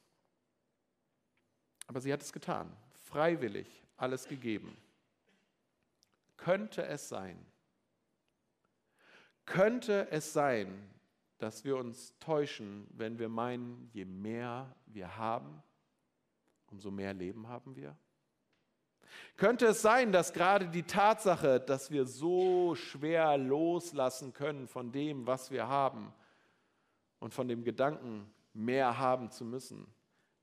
Aber 1.86 2.02
sie 2.02 2.12
hat 2.12 2.22
es 2.22 2.34
getan, 2.34 2.76
freiwillig, 3.06 3.68
alles 3.96 4.28
gegeben. 4.28 4.76
Könnte 6.36 6.86
es 6.86 7.10
sein, 7.10 7.46
könnte 9.46 10.12
es 10.12 10.34
sein, 10.34 10.90
dass 11.38 11.64
wir 11.64 11.78
uns 11.78 12.18
täuschen, 12.20 12.88
wenn 12.92 13.18
wir 13.20 13.30
meinen, 13.30 13.90
je 13.94 14.06
mehr 14.06 14.76
wir 14.88 15.18
haben, 15.18 15.64
umso 16.68 16.92
mehr 16.92 17.14
Leben 17.14 17.48
haben 17.48 17.76
wir? 17.76 17.98
Könnte 19.36 19.68
es 19.68 19.82
sein, 19.82 20.12
dass 20.12 20.34
gerade 20.34 20.68
die 20.68 20.84
Tatsache, 20.84 21.60
dass 21.60 21.92
wir 21.92 22.06
so 22.06 22.76
schwer 22.76 23.38
loslassen 23.38 24.34
können 24.34 24.68
von 24.68 24.92
dem, 24.92 25.28
was 25.28 25.52
wir 25.52 25.68
haben 25.68 26.14
und 27.20 27.34
von 27.34 27.48
dem 27.48 27.64
Gedanken, 27.64 28.32
mehr 28.54 28.98
haben 28.98 29.30
zu 29.30 29.46
müssen, 29.46 29.88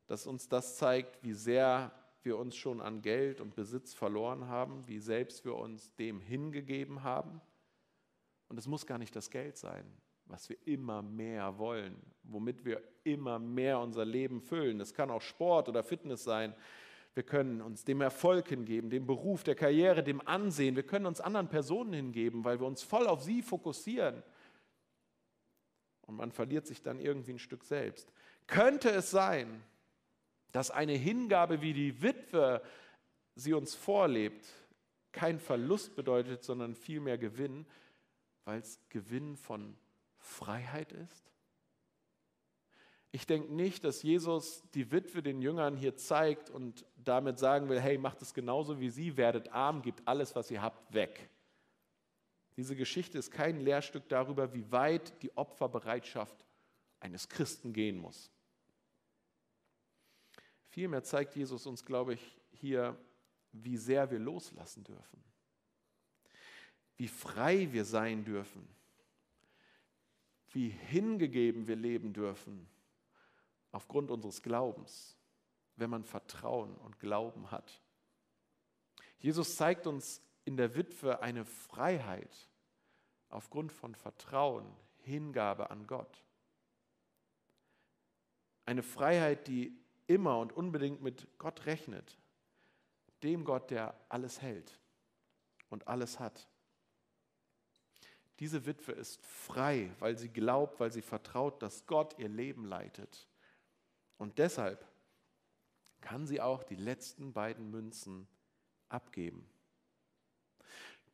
dass 0.06 0.26
uns 0.26 0.48
das 0.48 0.76
zeigt, 0.76 1.22
wie 1.22 1.32
sehr 1.32 1.92
wir 2.22 2.38
uns 2.38 2.56
schon 2.56 2.80
an 2.80 3.02
Geld 3.02 3.40
und 3.40 3.54
Besitz 3.54 3.92
verloren 3.92 4.48
haben, 4.48 4.86
wie 4.86 4.98
selbst 4.98 5.44
wir 5.44 5.56
uns 5.56 5.94
dem 5.96 6.20
hingegeben 6.20 7.02
haben. 7.02 7.40
Und 8.48 8.58
es 8.58 8.66
muss 8.66 8.86
gar 8.86 8.98
nicht 8.98 9.14
das 9.14 9.30
Geld 9.30 9.56
sein, 9.56 9.84
was 10.26 10.48
wir 10.48 10.56
immer 10.66 11.02
mehr 11.02 11.58
wollen, 11.58 11.96
womit 12.22 12.64
wir 12.64 12.82
immer 13.02 13.38
mehr 13.38 13.78
unser 13.78 14.04
Leben 14.04 14.40
füllen. 14.40 14.80
Es 14.80 14.94
kann 14.94 15.10
auch 15.10 15.20
Sport 15.20 15.68
oder 15.68 15.82
Fitness 15.82 16.24
sein. 16.24 16.54
Wir 17.14 17.22
können 17.22 17.60
uns 17.60 17.84
dem 17.84 18.00
Erfolg 18.00 18.48
hingeben, 18.48 18.90
dem 18.90 19.06
Beruf, 19.06 19.44
der 19.44 19.54
Karriere, 19.54 20.02
dem 20.02 20.26
Ansehen. 20.26 20.74
Wir 20.74 20.82
können 20.82 21.06
uns 21.06 21.20
anderen 21.20 21.48
Personen 21.48 21.92
hingeben, 21.92 22.44
weil 22.44 22.58
wir 22.58 22.66
uns 22.66 22.82
voll 22.82 23.06
auf 23.06 23.22
sie 23.22 23.40
fokussieren. 23.40 24.22
Und 26.02 26.16
man 26.16 26.32
verliert 26.32 26.66
sich 26.66 26.82
dann 26.82 26.98
irgendwie 26.98 27.34
ein 27.34 27.38
Stück 27.38 27.64
selbst. 27.64 28.12
Könnte 28.46 28.90
es 28.90 29.10
sein, 29.10 29.62
dass 30.50 30.70
eine 30.70 30.92
Hingabe 30.92 31.62
wie 31.62 31.72
die 31.72 32.02
Witwe 32.02 32.62
sie 33.36 33.54
uns 33.54 33.74
vorlebt, 33.74 34.46
kein 35.12 35.38
Verlust 35.38 35.94
bedeutet, 35.94 36.42
sondern 36.42 36.74
vielmehr 36.74 37.16
Gewinn, 37.16 37.64
weil 38.44 38.58
es 38.58 38.80
Gewinn 38.88 39.36
von 39.36 39.76
Freiheit 40.18 40.92
ist? 40.92 41.33
Ich 43.14 43.28
denke 43.28 43.54
nicht, 43.54 43.84
dass 43.84 44.02
Jesus 44.02 44.64
die 44.74 44.90
Witwe 44.90 45.22
den 45.22 45.40
Jüngern 45.40 45.76
hier 45.76 45.96
zeigt 45.96 46.50
und 46.50 46.84
damit 46.96 47.38
sagen 47.38 47.68
will, 47.68 47.80
hey, 47.80 47.96
macht 47.96 48.20
es 48.22 48.34
genauso 48.34 48.80
wie 48.80 48.90
sie, 48.90 49.16
werdet 49.16 49.52
arm, 49.52 49.82
gebt 49.82 50.02
alles, 50.04 50.34
was 50.34 50.50
ihr 50.50 50.60
habt, 50.60 50.92
weg. 50.92 51.30
Diese 52.56 52.74
Geschichte 52.74 53.16
ist 53.16 53.30
kein 53.30 53.60
Lehrstück 53.60 54.08
darüber, 54.08 54.52
wie 54.52 54.68
weit 54.72 55.22
die 55.22 55.30
Opferbereitschaft 55.36 56.44
eines 56.98 57.28
Christen 57.28 57.72
gehen 57.72 57.98
muss. 57.98 58.32
Vielmehr 60.70 61.04
zeigt 61.04 61.36
Jesus 61.36 61.66
uns, 61.66 61.84
glaube 61.84 62.14
ich, 62.14 62.40
hier, 62.50 62.98
wie 63.52 63.76
sehr 63.76 64.10
wir 64.10 64.18
loslassen 64.18 64.82
dürfen, 64.82 65.22
wie 66.96 67.06
frei 67.06 67.68
wir 67.70 67.84
sein 67.84 68.24
dürfen, 68.24 68.66
wie 70.48 70.70
hingegeben 70.70 71.68
wir 71.68 71.76
leben 71.76 72.12
dürfen 72.12 72.73
aufgrund 73.74 74.10
unseres 74.10 74.42
Glaubens, 74.42 75.16
wenn 75.76 75.90
man 75.90 76.04
Vertrauen 76.04 76.76
und 76.76 77.00
Glauben 77.00 77.50
hat. 77.50 77.82
Jesus 79.18 79.56
zeigt 79.56 79.86
uns 79.86 80.22
in 80.44 80.56
der 80.56 80.76
Witwe 80.76 81.22
eine 81.22 81.44
Freiheit 81.44 82.48
aufgrund 83.30 83.72
von 83.72 83.94
Vertrauen, 83.96 84.64
Hingabe 84.98 85.70
an 85.70 85.86
Gott. 85.86 86.22
Eine 88.64 88.82
Freiheit, 88.82 89.48
die 89.48 89.76
immer 90.06 90.38
und 90.38 90.52
unbedingt 90.52 91.02
mit 91.02 91.26
Gott 91.38 91.66
rechnet, 91.66 92.16
dem 93.24 93.44
Gott, 93.44 93.70
der 93.70 93.98
alles 94.08 94.40
hält 94.40 94.78
und 95.68 95.88
alles 95.88 96.20
hat. 96.20 96.48
Diese 98.38 98.66
Witwe 98.66 98.92
ist 98.92 99.20
frei, 99.24 99.90
weil 99.98 100.16
sie 100.16 100.28
glaubt, 100.28 100.78
weil 100.78 100.92
sie 100.92 101.02
vertraut, 101.02 101.60
dass 101.60 101.86
Gott 101.86 102.18
ihr 102.18 102.28
Leben 102.28 102.66
leitet. 102.66 103.28
Und 104.18 104.38
deshalb 104.38 104.86
kann 106.00 106.26
sie 106.26 106.40
auch 106.40 106.62
die 106.62 106.76
letzten 106.76 107.32
beiden 107.32 107.70
Münzen 107.70 108.28
abgeben. 108.88 109.48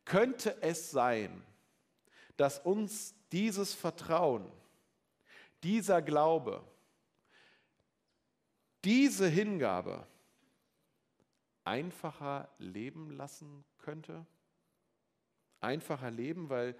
Könnte 0.05 0.61
es 0.61 0.91
sein, 0.91 1.43
dass 2.37 2.59
uns 2.59 3.15
dieses 3.31 3.73
Vertrauen, 3.73 4.51
dieser 5.63 6.01
Glaube, 6.01 6.63
diese 8.83 9.27
Hingabe 9.27 10.07
einfacher 11.63 12.49
leben 12.57 13.11
lassen 13.11 13.63
könnte? 13.77 14.25
Einfacher 15.59 16.09
leben, 16.09 16.49
weil 16.49 16.75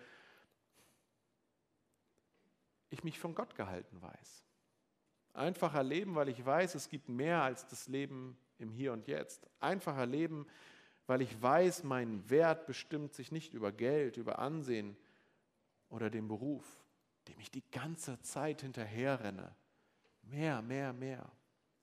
ich 2.89 3.03
mich 3.03 3.19
von 3.19 3.35
Gott 3.35 3.55
gehalten 3.55 4.01
weiß. 4.01 4.43
Einfacher 5.33 5.83
leben, 5.83 6.15
weil 6.15 6.29
ich 6.29 6.45
weiß, 6.45 6.75
es 6.75 6.89
gibt 6.89 7.09
mehr 7.09 7.41
als 7.41 7.65
das 7.67 7.87
Leben 7.87 8.37
im 8.57 8.71
Hier 8.71 8.93
und 8.93 9.07
Jetzt. 9.07 9.49
Einfacher 9.59 10.05
leben, 10.05 10.45
weil 11.07 11.21
ich 11.21 11.41
weiß, 11.41 11.83
mein 11.83 12.29
Wert 12.29 12.65
bestimmt 12.65 13.13
sich 13.13 13.31
nicht 13.31 13.53
über 13.53 13.71
Geld, 13.71 14.17
über 14.17 14.39
Ansehen 14.39 14.95
oder 15.89 16.09
den 16.09 16.27
Beruf, 16.27 16.65
dem 17.27 17.39
ich 17.39 17.51
die 17.51 17.63
ganze 17.71 18.21
Zeit 18.21 18.61
hinterherrenne. 18.61 19.55
Mehr, 20.23 20.61
mehr, 20.61 20.93
mehr. 20.93 21.31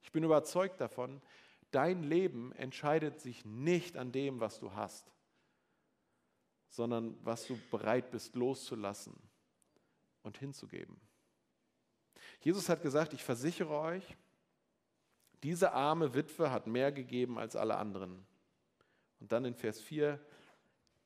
Ich 0.03 0.13
bin 0.13 0.25
überzeugt 0.25 0.81
davon, 0.81 1.21
dein 1.71 2.03
Leben 2.03 2.53
entscheidet 2.53 3.21
sich 3.21 3.45
nicht 3.45 3.97
an 3.97 4.13
dem, 4.13 4.41
was 4.41 4.61
du 4.61 4.73
hast, 4.73 5.13
sondern 6.69 7.17
was 7.25 7.47
du 7.47 7.59
bereit 7.71 8.11
bist 8.11 8.35
loszulassen 8.37 9.15
und 10.23 10.39
hinzugeben. 10.39 10.99
Jesus 12.41 12.69
hat 12.69 12.83
gesagt, 12.83 13.13
ich 13.13 13.25
versichere 13.25 13.79
euch, 13.79 14.17
diese 15.43 15.73
arme 15.73 16.15
Witwe 16.15 16.51
hat 16.51 16.67
mehr 16.67 16.93
gegeben 16.93 17.39
als 17.39 17.57
alle 17.57 17.77
anderen. 17.77 18.27
Und 19.21 19.33
dann 19.33 19.45
in 19.45 19.55
Vers 19.55 19.81
4, 19.81 20.21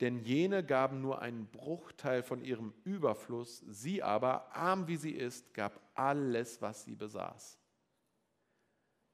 denn 0.00 0.18
jene 0.18 0.64
gaben 0.64 1.00
nur 1.00 1.22
einen 1.22 1.46
Bruchteil 1.46 2.22
von 2.22 2.42
ihrem 2.42 2.74
Überfluss, 2.84 3.62
sie 3.68 4.02
aber, 4.02 4.54
arm 4.54 4.88
wie 4.88 4.96
sie 4.96 5.12
ist, 5.12 5.54
gab 5.54 5.80
alles, 5.94 6.60
was 6.60 6.84
sie 6.84 6.94
besaß. 6.94 7.58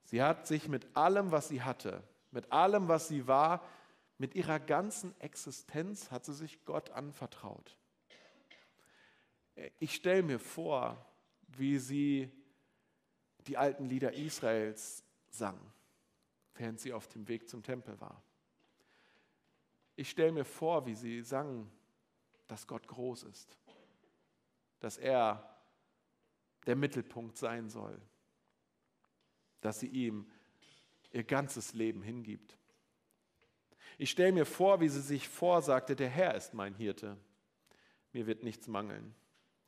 Sie 0.04 0.22
hat 0.22 0.46
sich 0.46 0.68
mit 0.68 0.96
allem, 0.96 1.31
was 1.31 1.48
sie 1.48 1.62
hatte, 1.62 2.02
mit 2.31 2.50
allem, 2.52 2.88
was 2.88 3.09
sie 3.09 3.26
war, 3.26 3.62
mit 4.16 4.35
ihrer 4.35 4.59
ganzen 4.59 5.18
Existenz 5.20 6.11
hat 6.11 6.24
sie 6.24 6.35
sich 6.35 6.64
Gott 6.64 6.90
anvertraut. 6.90 7.76
Ich 9.78 9.94
stelle 9.94 10.22
mir 10.22 10.38
vor, 10.38 11.04
wie 11.48 11.78
sie 11.78 12.30
die 13.46 13.56
alten 13.56 13.87
Lieder 13.87 14.12
Israels 14.12 15.02
sang, 15.30 15.58
während 16.54 16.80
sie 16.80 16.92
auf 16.92 17.08
dem 17.08 17.26
Weg 17.28 17.48
zum 17.48 17.62
Tempel 17.62 18.00
war. 18.00 18.22
Ich 19.96 20.11
stelle 20.11 20.32
mir 20.32 20.44
vor, 20.44 20.87
wie 20.87 20.94
sie 20.94 21.22
sang, 21.22 21.70
dass 22.46 22.66
Gott 22.66 22.87
groß 22.87 23.24
ist, 23.24 23.58
dass 24.80 24.96
er 24.96 25.58
der 26.66 26.76
Mittelpunkt 26.76 27.37
sein 27.37 27.68
soll, 27.68 28.00
dass 29.61 29.80
sie 29.80 29.88
ihm 29.88 30.30
ihr 31.12 31.24
ganzes 31.24 31.72
Leben 31.72 32.02
hingibt. 32.02 32.58
Ich 33.96 34.11
stelle 34.11 34.32
mir 34.32 34.46
vor, 34.46 34.80
wie 34.80 34.88
sie 34.88 35.00
sich 35.00 35.28
vorsagte, 35.28 35.96
der 35.96 36.08
Herr 36.08 36.34
ist 36.34 36.54
mein 36.54 36.74
Hirte. 36.74 37.16
mir 38.12 38.26
wird 38.26 38.44
nichts 38.44 38.68
mangeln. 38.68 39.14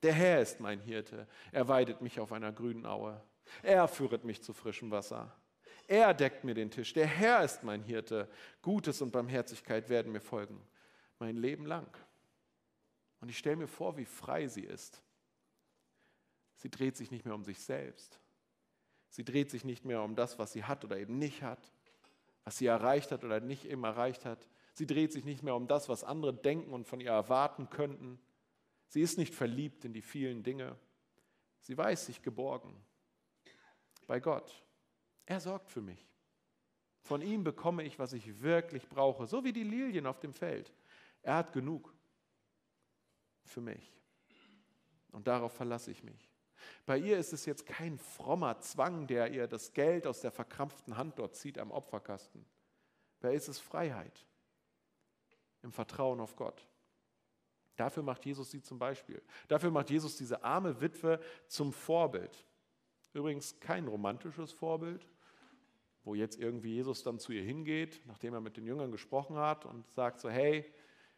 Der 0.02 0.12
Herr 0.12 0.40
ist 0.40 0.60
mein 0.60 0.80
Hirte, 0.80 1.26
er 1.52 1.68
weidet 1.68 2.00
mich 2.00 2.20
auf 2.20 2.32
einer 2.32 2.52
grünen 2.52 2.86
Aue. 2.86 3.20
Er 3.62 3.86
führet 3.88 4.24
mich 4.24 4.42
zu 4.42 4.52
frischem 4.52 4.90
Wasser. 4.90 5.34
Er 5.88 6.14
deckt 6.14 6.44
mir 6.44 6.54
den 6.54 6.70
Tisch. 6.70 6.92
Der 6.92 7.06
Herr 7.06 7.44
ist 7.44 7.64
mein 7.64 7.82
Hirte. 7.82 8.28
Gutes 8.62 9.02
und 9.02 9.10
Barmherzigkeit 9.10 9.88
werden 9.88 10.12
mir 10.12 10.20
folgen. 10.20 10.60
Mein 11.18 11.36
Leben 11.36 11.66
lang. 11.66 11.88
Und 13.20 13.28
ich 13.28 13.38
stelle 13.38 13.56
mir 13.56 13.66
vor, 13.66 13.96
wie 13.96 14.04
frei 14.04 14.46
sie 14.46 14.62
ist. 14.62 15.02
Sie 16.56 16.70
dreht 16.70 16.96
sich 16.96 17.10
nicht 17.10 17.24
mehr 17.24 17.34
um 17.34 17.44
sich 17.44 17.60
selbst. 17.60 18.20
Sie 19.08 19.24
dreht 19.24 19.50
sich 19.50 19.64
nicht 19.64 19.84
mehr 19.84 20.02
um 20.02 20.14
das, 20.14 20.38
was 20.38 20.52
sie 20.52 20.64
hat 20.64 20.84
oder 20.84 20.96
eben 20.96 21.18
nicht 21.18 21.42
hat, 21.42 21.72
was 22.44 22.58
sie 22.58 22.66
erreicht 22.66 23.10
hat 23.10 23.24
oder 23.24 23.40
nicht 23.40 23.64
eben 23.64 23.82
erreicht 23.82 24.24
hat. 24.24 24.48
Sie 24.74 24.86
dreht 24.86 25.12
sich 25.12 25.24
nicht 25.24 25.42
mehr 25.42 25.56
um 25.56 25.66
das, 25.66 25.88
was 25.88 26.04
andere 26.04 26.32
denken 26.32 26.72
und 26.72 26.86
von 26.86 27.00
ihr 27.00 27.10
erwarten 27.10 27.68
könnten. 27.68 28.20
Sie 28.90 29.02
ist 29.02 29.18
nicht 29.18 29.34
verliebt 29.34 29.84
in 29.84 29.92
die 29.92 30.02
vielen 30.02 30.42
Dinge. 30.42 30.76
Sie 31.60 31.78
weiß 31.78 32.06
sich 32.06 32.22
geborgen 32.22 32.74
bei 34.08 34.18
Gott. 34.18 34.64
Er 35.26 35.38
sorgt 35.38 35.70
für 35.70 35.80
mich. 35.80 36.04
Von 37.02 37.22
ihm 37.22 37.44
bekomme 37.44 37.84
ich, 37.84 38.00
was 38.00 38.12
ich 38.12 38.42
wirklich 38.42 38.88
brauche, 38.88 39.28
so 39.28 39.44
wie 39.44 39.52
die 39.52 39.62
Lilien 39.62 40.06
auf 40.06 40.18
dem 40.18 40.34
Feld. 40.34 40.72
Er 41.22 41.36
hat 41.36 41.52
genug 41.52 41.94
für 43.44 43.60
mich. 43.60 43.92
Und 45.12 45.28
darauf 45.28 45.52
verlasse 45.52 45.92
ich 45.92 46.02
mich. 46.02 46.28
Bei 46.84 46.98
ihr 46.98 47.16
ist 47.16 47.32
es 47.32 47.46
jetzt 47.46 47.66
kein 47.66 47.96
frommer 47.96 48.58
Zwang, 48.58 49.06
der 49.06 49.30
ihr 49.30 49.46
das 49.46 49.72
Geld 49.72 50.04
aus 50.08 50.20
der 50.20 50.32
verkrampften 50.32 50.96
Hand 50.96 51.20
dort 51.20 51.36
zieht 51.36 51.58
am 51.58 51.70
Opferkasten. 51.70 52.44
Bei 53.20 53.30
ihr 53.30 53.36
ist 53.36 53.48
es 53.48 53.60
Freiheit 53.60 54.26
im 55.62 55.70
Vertrauen 55.70 56.18
auf 56.18 56.34
Gott. 56.34 56.66
Dafür 57.80 58.02
macht 58.02 58.26
Jesus 58.26 58.50
sie 58.50 58.60
zum 58.60 58.78
Beispiel. 58.78 59.22
Dafür 59.48 59.70
macht 59.70 59.88
Jesus 59.88 60.18
diese 60.18 60.44
arme 60.44 60.82
Witwe 60.82 61.18
zum 61.46 61.72
Vorbild. 61.72 62.44
Übrigens 63.14 63.58
kein 63.58 63.88
romantisches 63.88 64.52
Vorbild, 64.52 65.08
wo 66.04 66.14
jetzt 66.14 66.38
irgendwie 66.38 66.74
Jesus 66.74 67.02
dann 67.02 67.18
zu 67.18 67.32
ihr 67.32 67.42
hingeht, 67.42 68.02
nachdem 68.04 68.34
er 68.34 68.42
mit 68.42 68.58
den 68.58 68.66
Jüngern 68.66 68.90
gesprochen 68.90 69.38
hat 69.38 69.64
und 69.64 69.90
sagt 69.92 70.20
so, 70.20 70.28
hey, 70.28 70.70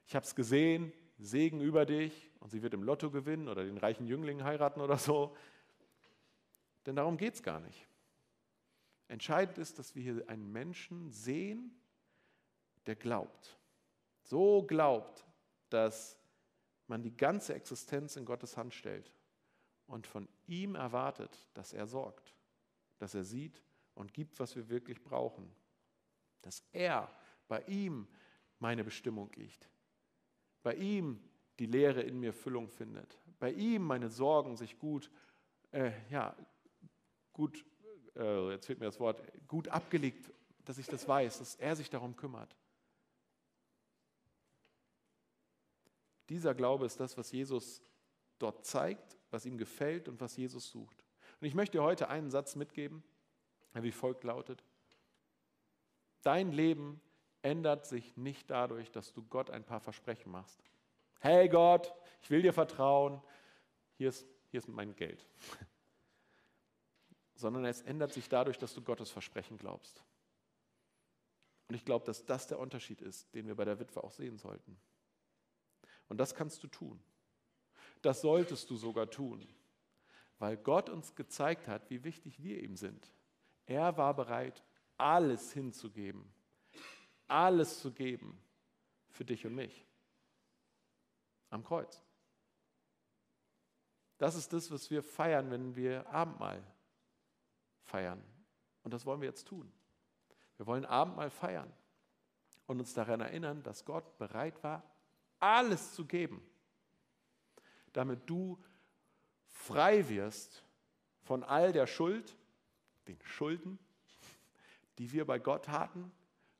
ich 0.06 0.14
habe 0.14 0.24
es 0.24 0.36
gesehen, 0.36 0.92
Segen 1.18 1.60
über 1.60 1.84
dich 1.84 2.30
und 2.38 2.50
sie 2.50 2.62
wird 2.62 2.74
im 2.74 2.84
Lotto 2.84 3.10
gewinnen 3.10 3.48
oder 3.48 3.64
den 3.64 3.78
reichen 3.78 4.06
Jüngling 4.06 4.44
heiraten 4.44 4.80
oder 4.80 4.98
so. 4.98 5.36
Denn 6.86 6.94
darum 6.94 7.16
geht 7.16 7.34
es 7.34 7.42
gar 7.42 7.58
nicht. 7.58 7.88
Entscheidend 9.08 9.58
ist, 9.58 9.80
dass 9.80 9.96
wir 9.96 10.02
hier 10.04 10.28
einen 10.28 10.52
Menschen 10.52 11.10
sehen, 11.10 11.76
der 12.86 12.94
glaubt. 12.94 13.58
So 14.20 14.62
glaubt, 14.62 15.26
dass 15.70 16.21
man 16.92 17.02
die 17.02 17.16
ganze 17.16 17.54
Existenz 17.54 18.16
in 18.16 18.26
Gottes 18.26 18.58
Hand 18.58 18.74
stellt 18.74 19.14
und 19.86 20.06
von 20.06 20.28
ihm 20.46 20.74
erwartet, 20.74 21.48
dass 21.54 21.72
er 21.72 21.86
sorgt, 21.86 22.34
dass 22.98 23.14
er 23.14 23.24
sieht 23.24 23.62
und 23.94 24.12
gibt, 24.12 24.38
was 24.38 24.56
wir 24.56 24.68
wirklich 24.68 25.02
brauchen. 25.02 25.50
Dass 26.42 26.62
er 26.70 27.10
bei 27.48 27.62
ihm 27.62 28.06
meine 28.58 28.84
Bestimmung 28.84 29.32
liegt. 29.36 29.70
Bei 30.62 30.74
ihm 30.74 31.18
die 31.58 31.64
Lehre 31.64 32.02
in 32.02 32.20
mir 32.20 32.34
Füllung 32.34 32.68
findet. 32.68 33.18
Bei 33.38 33.52
ihm 33.52 33.84
meine 33.84 34.10
Sorgen 34.10 34.58
sich 34.58 34.78
gut, 34.78 35.10
äh, 35.70 35.92
ja, 36.10 36.36
gut, 37.32 37.64
äh, 38.16 38.50
jetzt 38.50 38.66
fehlt 38.66 38.80
mir 38.80 38.86
das 38.86 39.00
Wort, 39.00 39.22
gut 39.48 39.66
abgelegt, 39.68 40.30
dass 40.66 40.76
ich 40.76 40.88
das 40.88 41.08
weiß, 41.08 41.38
dass 41.38 41.54
er 41.54 41.74
sich 41.74 41.88
darum 41.88 42.16
kümmert. 42.16 42.54
Dieser 46.32 46.54
Glaube 46.54 46.86
ist 46.86 46.98
das, 46.98 47.18
was 47.18 47.30
Jesus 47.30 47.82
dort 48.38 48.64
zeigt, 48.64 49.18
was 49.30 49.44
ihm 49.44 49.58
gefällt 49.58 50.08
und 50.08 50.18
was 50.18 50.34
Jesus 50.34 50.70
sucht. 50.70 51.04
Und 51.38 51.46
ich 51.46 51.54
möchte 51.54 51.76
dir 51.76 51.82
heute 51.82 52.08
einen 52.08 52.30
Satz 52.30 52.56
mitgeben, 52.56 53.04
der 53.74 53.82
wie 53.82 53.92
folgt 53.92 54.24
lautet. 54.24 54.64
Dein 56.22 56.50
Leben 56.50 57.02
ändert 57.42 57.84
sich 57.84 58.16
nicht 58.16 58.48
dadurch, 58.48 58.90
dass 58.90 59.12
du 59.12 59.22
Gott 59.24 59.50
ein 59.50 59.62
paar 59.62 59.80
Versprechen 59.80 60.32
machst. 60.32 60.64
Hey 61.20 61.50
Gott, 61.50 61.92
ich 62.22 62.30
will 62.30 62.40
dir 62.40 62.54
vertrauen, 62.54 63.20
hier 63.98 64.08
ist, 64.08 64.26
hier 64.50 64.58
ist 64.58 64.68
mein 64.68 64.96
Geld. 64.96 65.28
Sondern 67.34 67.66
es 67.66 67.82
ändert 67.82 68.14
sich 68.14 68.30
dadurch, 68.30 68.56
dass 68.56 68.72
du 68.72 68.80
Gottes 68.80 69.10
Versprechen 69.10 69.58
glaubst. 69.58 70.02
Und 71.68 71.74
ich 71.74 71.84
glaube, 71.84 72.06
dass 72.06 72.24
das 72.24 72.46
der 72.46 72.58
Unterschied 72.58 73.02
ist, 73.02 73.34
den 73.34 73.48
wir 73.48 73.54
bei 73.54 73.66
der 73.66 73.78
Witwe 73.78 74.02
auch 74.02 74.12
sehen 74.12 74.38
sollten. 74.38 74.80
Und 76.12 76.18
das 76.18 76.34
kannst 76.34 76.62
du 76.62 76.68
tun. 76.68 77.02
Das 78.02 78.20
solltest 78.20 78.68
du 78.68 78.76
sogar 78.76 79.08
tun, 79.08 79.48
weil 80.38 80.58
Gott 80.58 80.90
uns 80.90 81.14
gezeigt 81.14 81.68
hat, 81.68 81.88
wie 81.88 82.04
wichtig 82.04 82.42
wir 82.42 82.62
ihm 82.62 82.76
sind. 82.76 83.10
Er 83.64 83.96
war 83.96 84.12
bereit, 84.12 84.62
alles 84.98 85.54
hinzugeben, 85.54 86.30
alles 87.28 87.80
zu 87.80 87.92
geben 87.92 88.38
für 89.08 89.24
dich 89.24 89.46
und 89.46 89.54
mich 89.54 89.86
am 91.48 91.64
Kreuz. 91.64 92.02
Das 94.18 94.34
ist 94.34 94.52
das, 94.52 94.70
was 94.70 94.90
wir 94.90 95.02
feiern, 95.02 95.50
wenn 95.50 95.76
wir 95.76 96.06
Abendmahl 96.10 96.62
feiern. 97.84 98.22
Und 98.82 98.92
das 98.92 99.06
wollen 99.06 99.22
wir 99.22 99.28
jetzt 99.28 99.48
tun. 99.48 99.72
Wir 100.58 100.66
wollen 100.66 100.84
Abendmahl 100.84 101.30
feiern 101.30 101.72
und 102.66 102.80
uns 102.80 102.92
daran 102.92 103.22
erinnern, 103.22 103.62
dass 103.62 103.86
Gott 103.86 104.18
bereit 104.18 104.62
war, 104.62 104.91
alles 105.42 105.92
zu 105.94 106.06
geben, 106.06 106.42
damit 107.92 108.28
du 108.30 108.58
frei 109.48 110.08
wirst 110.08 110.64
von 111.22 111.42
all 111.42 111.72
der 111.72 111.86
Schuld, 111.86 112.36
den 113.08 113.20
Schulden, 113.22 113.78
die 114.98 115.12
wir 115.12 115.26
bei 115.26 115.38
Gott 115.38 115.68
hatten, 115.68 116.12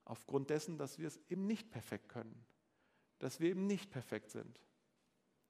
aufgrund 0.04 0.50
dessen, 0.50 0.78
dass 0.78 0.98
wir 0.98 1.06
es 1.06 1.20
eben 1.28 1.46
nicht 1.46 1.70
perfekt 1.70 2.08
können, 2.08 2.44
dass 3.18 3.40
wir 3.40 3.50
eben 3.50 3.66
nicht 3.66 3.90
perfekt 3.90 4.30
sind, 4.30 4.60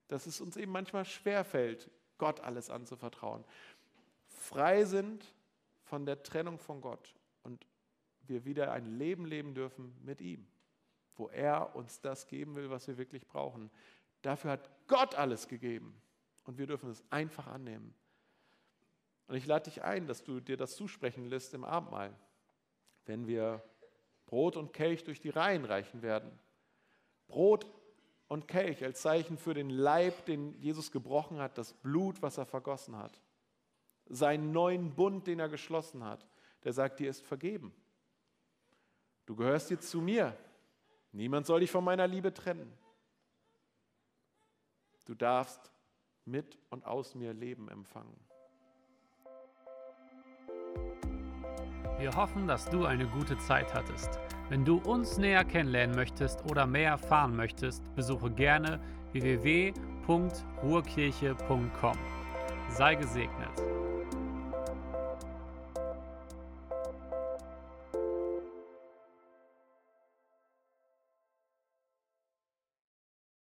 dass 0.08 0.26
es 0.26 0.40
uns 0.40 0.56
eben 0.56 0.72
manchmal 0.72 1.04
schwerfällt, 1.04 1.90
Gott 2.18 2.40
alles 2.40 2.70
anzuvertrauen, 2.70 3.44
frei 4.26 4.84
sind 4.84 5.34
von 5.84 6.04
der 6.04 6.22
Trennung 6.22 6.58
von 6.58 6.80
Gott 6.80 7.14
und 7.42 7.66
wir 8.26 8.44
wieder 8.44 8.72
ein 8.72 8.98
Leben 8.98 9.24
leben 9.24 9.54
dürfen 9.54 9.96
mit 10.04 10.20
ihm 10.20 10.46
wo 11.16 11.28
er 11.28 11.74
uns 11.76 12.00
das 12.00 12.26
geben 12.26 12.54
will, 12.54 12.70
was 12.70 12.88
wir 12.88 12.98
wirklich 12.98 13.26
brauchen. 13.26 13.70
Dafür 14.22 14.52
hat 14.52 14.70
Gott 14.86 15.14
alles 15.14 15.48
gegeben 15.48 15.94
und 16.44 16.58
wir 16.58 16.66
dürfen 16.66 16.90
es 16.90 17.02
einfach 17.10 17.46
annehmen. 17.46 17.94
Und 19.28 19.36
ich 19.36 19.46
lade 19.46 19.70
dich 19.70 19.82
ein, 19.82 20.06
dass 20.06 20.24
du 20.24 20.40
dir 20.40 20.56
das 20.56 20.76
zusprechen 20.76 21.26
lässt 21.26 21.54
im 21.54 21.64
Abendmahl, 21.64 22.14
wenn 23.06 23.26
wir 23.26 23.62
Brot 24.26 24.56
und 24.56 24.72
Kelch 24.72 25.04
durch 25.04 25.20
die 25.20 25.30
Reihen 25.30 25.64
reichen 25.64 26.02
werden. 26.02 26.30
Brot 27.28 27.66
und 28.28 28.48
Kelch 28.48 28.82
als 28.82 29.02
Zeichen 29.02 29.36
für 29.36 29.54
den 29.54 29.70
Leib, 29.70 30.24
den 30.26 30.58
Jesus 30.58 30.90
gebrochen 30.90 31.38
hat, 31.38 31.58
das 31.58 31.72
Blut, 31.74 32.22
was 32.22 32.38
er 32.38 32.46
vergossen 32.46 32.96
hat. 32.96 33.20
Seinen 34.06 34.52
neuen 34.52 34.94
Bund, 34.94 35.26
den 35.26 35.38
er 35.38 35.48
geschlossen 35.48 36.04
hat, 36.04 36.26
der 36.64 36.72
sagt, 36.72 37.00
dir 37.00 37.10
ist 37.10 37.22
vergeben. 37.22 37.74
Du 39.26 39.36
gehörst 39.36 39.70
jetzt 39.70 39.90
zu 39.90 40.00
mir. 40.00 40.36
Niemand 41.12 41.46
soll 41.46 41.60
dich 41.60 41.70
von 41.70 41.84
meiner 41.84 42.08
Liebe 42.08 42.32
trennen. 42.32 42.72
Du 45.04 45.14
darfst 45.14 45.70
mit 46.24 46.56
und 46.70 46.86
aus 46.86 47.14
mir 47.14 47.34
Leben 47.34 47.68
empfangen. 47.68 48.16
Wir 51.98 52.16
hoffen, 52.16 52.48
dass 52.48 52.64
du 52.68 52.84
eine 52.86 53.06
gute 53.06 53.38
Zeit 53.38 53.72
hattest. 53.74 54.18
Wenn 54.48 54.64
du 54.64 54.78
uns 54.78 55.18
näher 55.18 55.44
kennenlernen 55.44 55.94
möchtest 55.94 56.42
oder 56.50 56.66
mehr 56.66 56.90
erfahren 56.90 57.36
möchtest, 57.36 57.84
besuche 57.94 58.30
gerne 58.30 58.80
www.ruhrkirche.com. 59.12 61.98
Sei 62.70 62.94
gesegnet. 62.94 63.81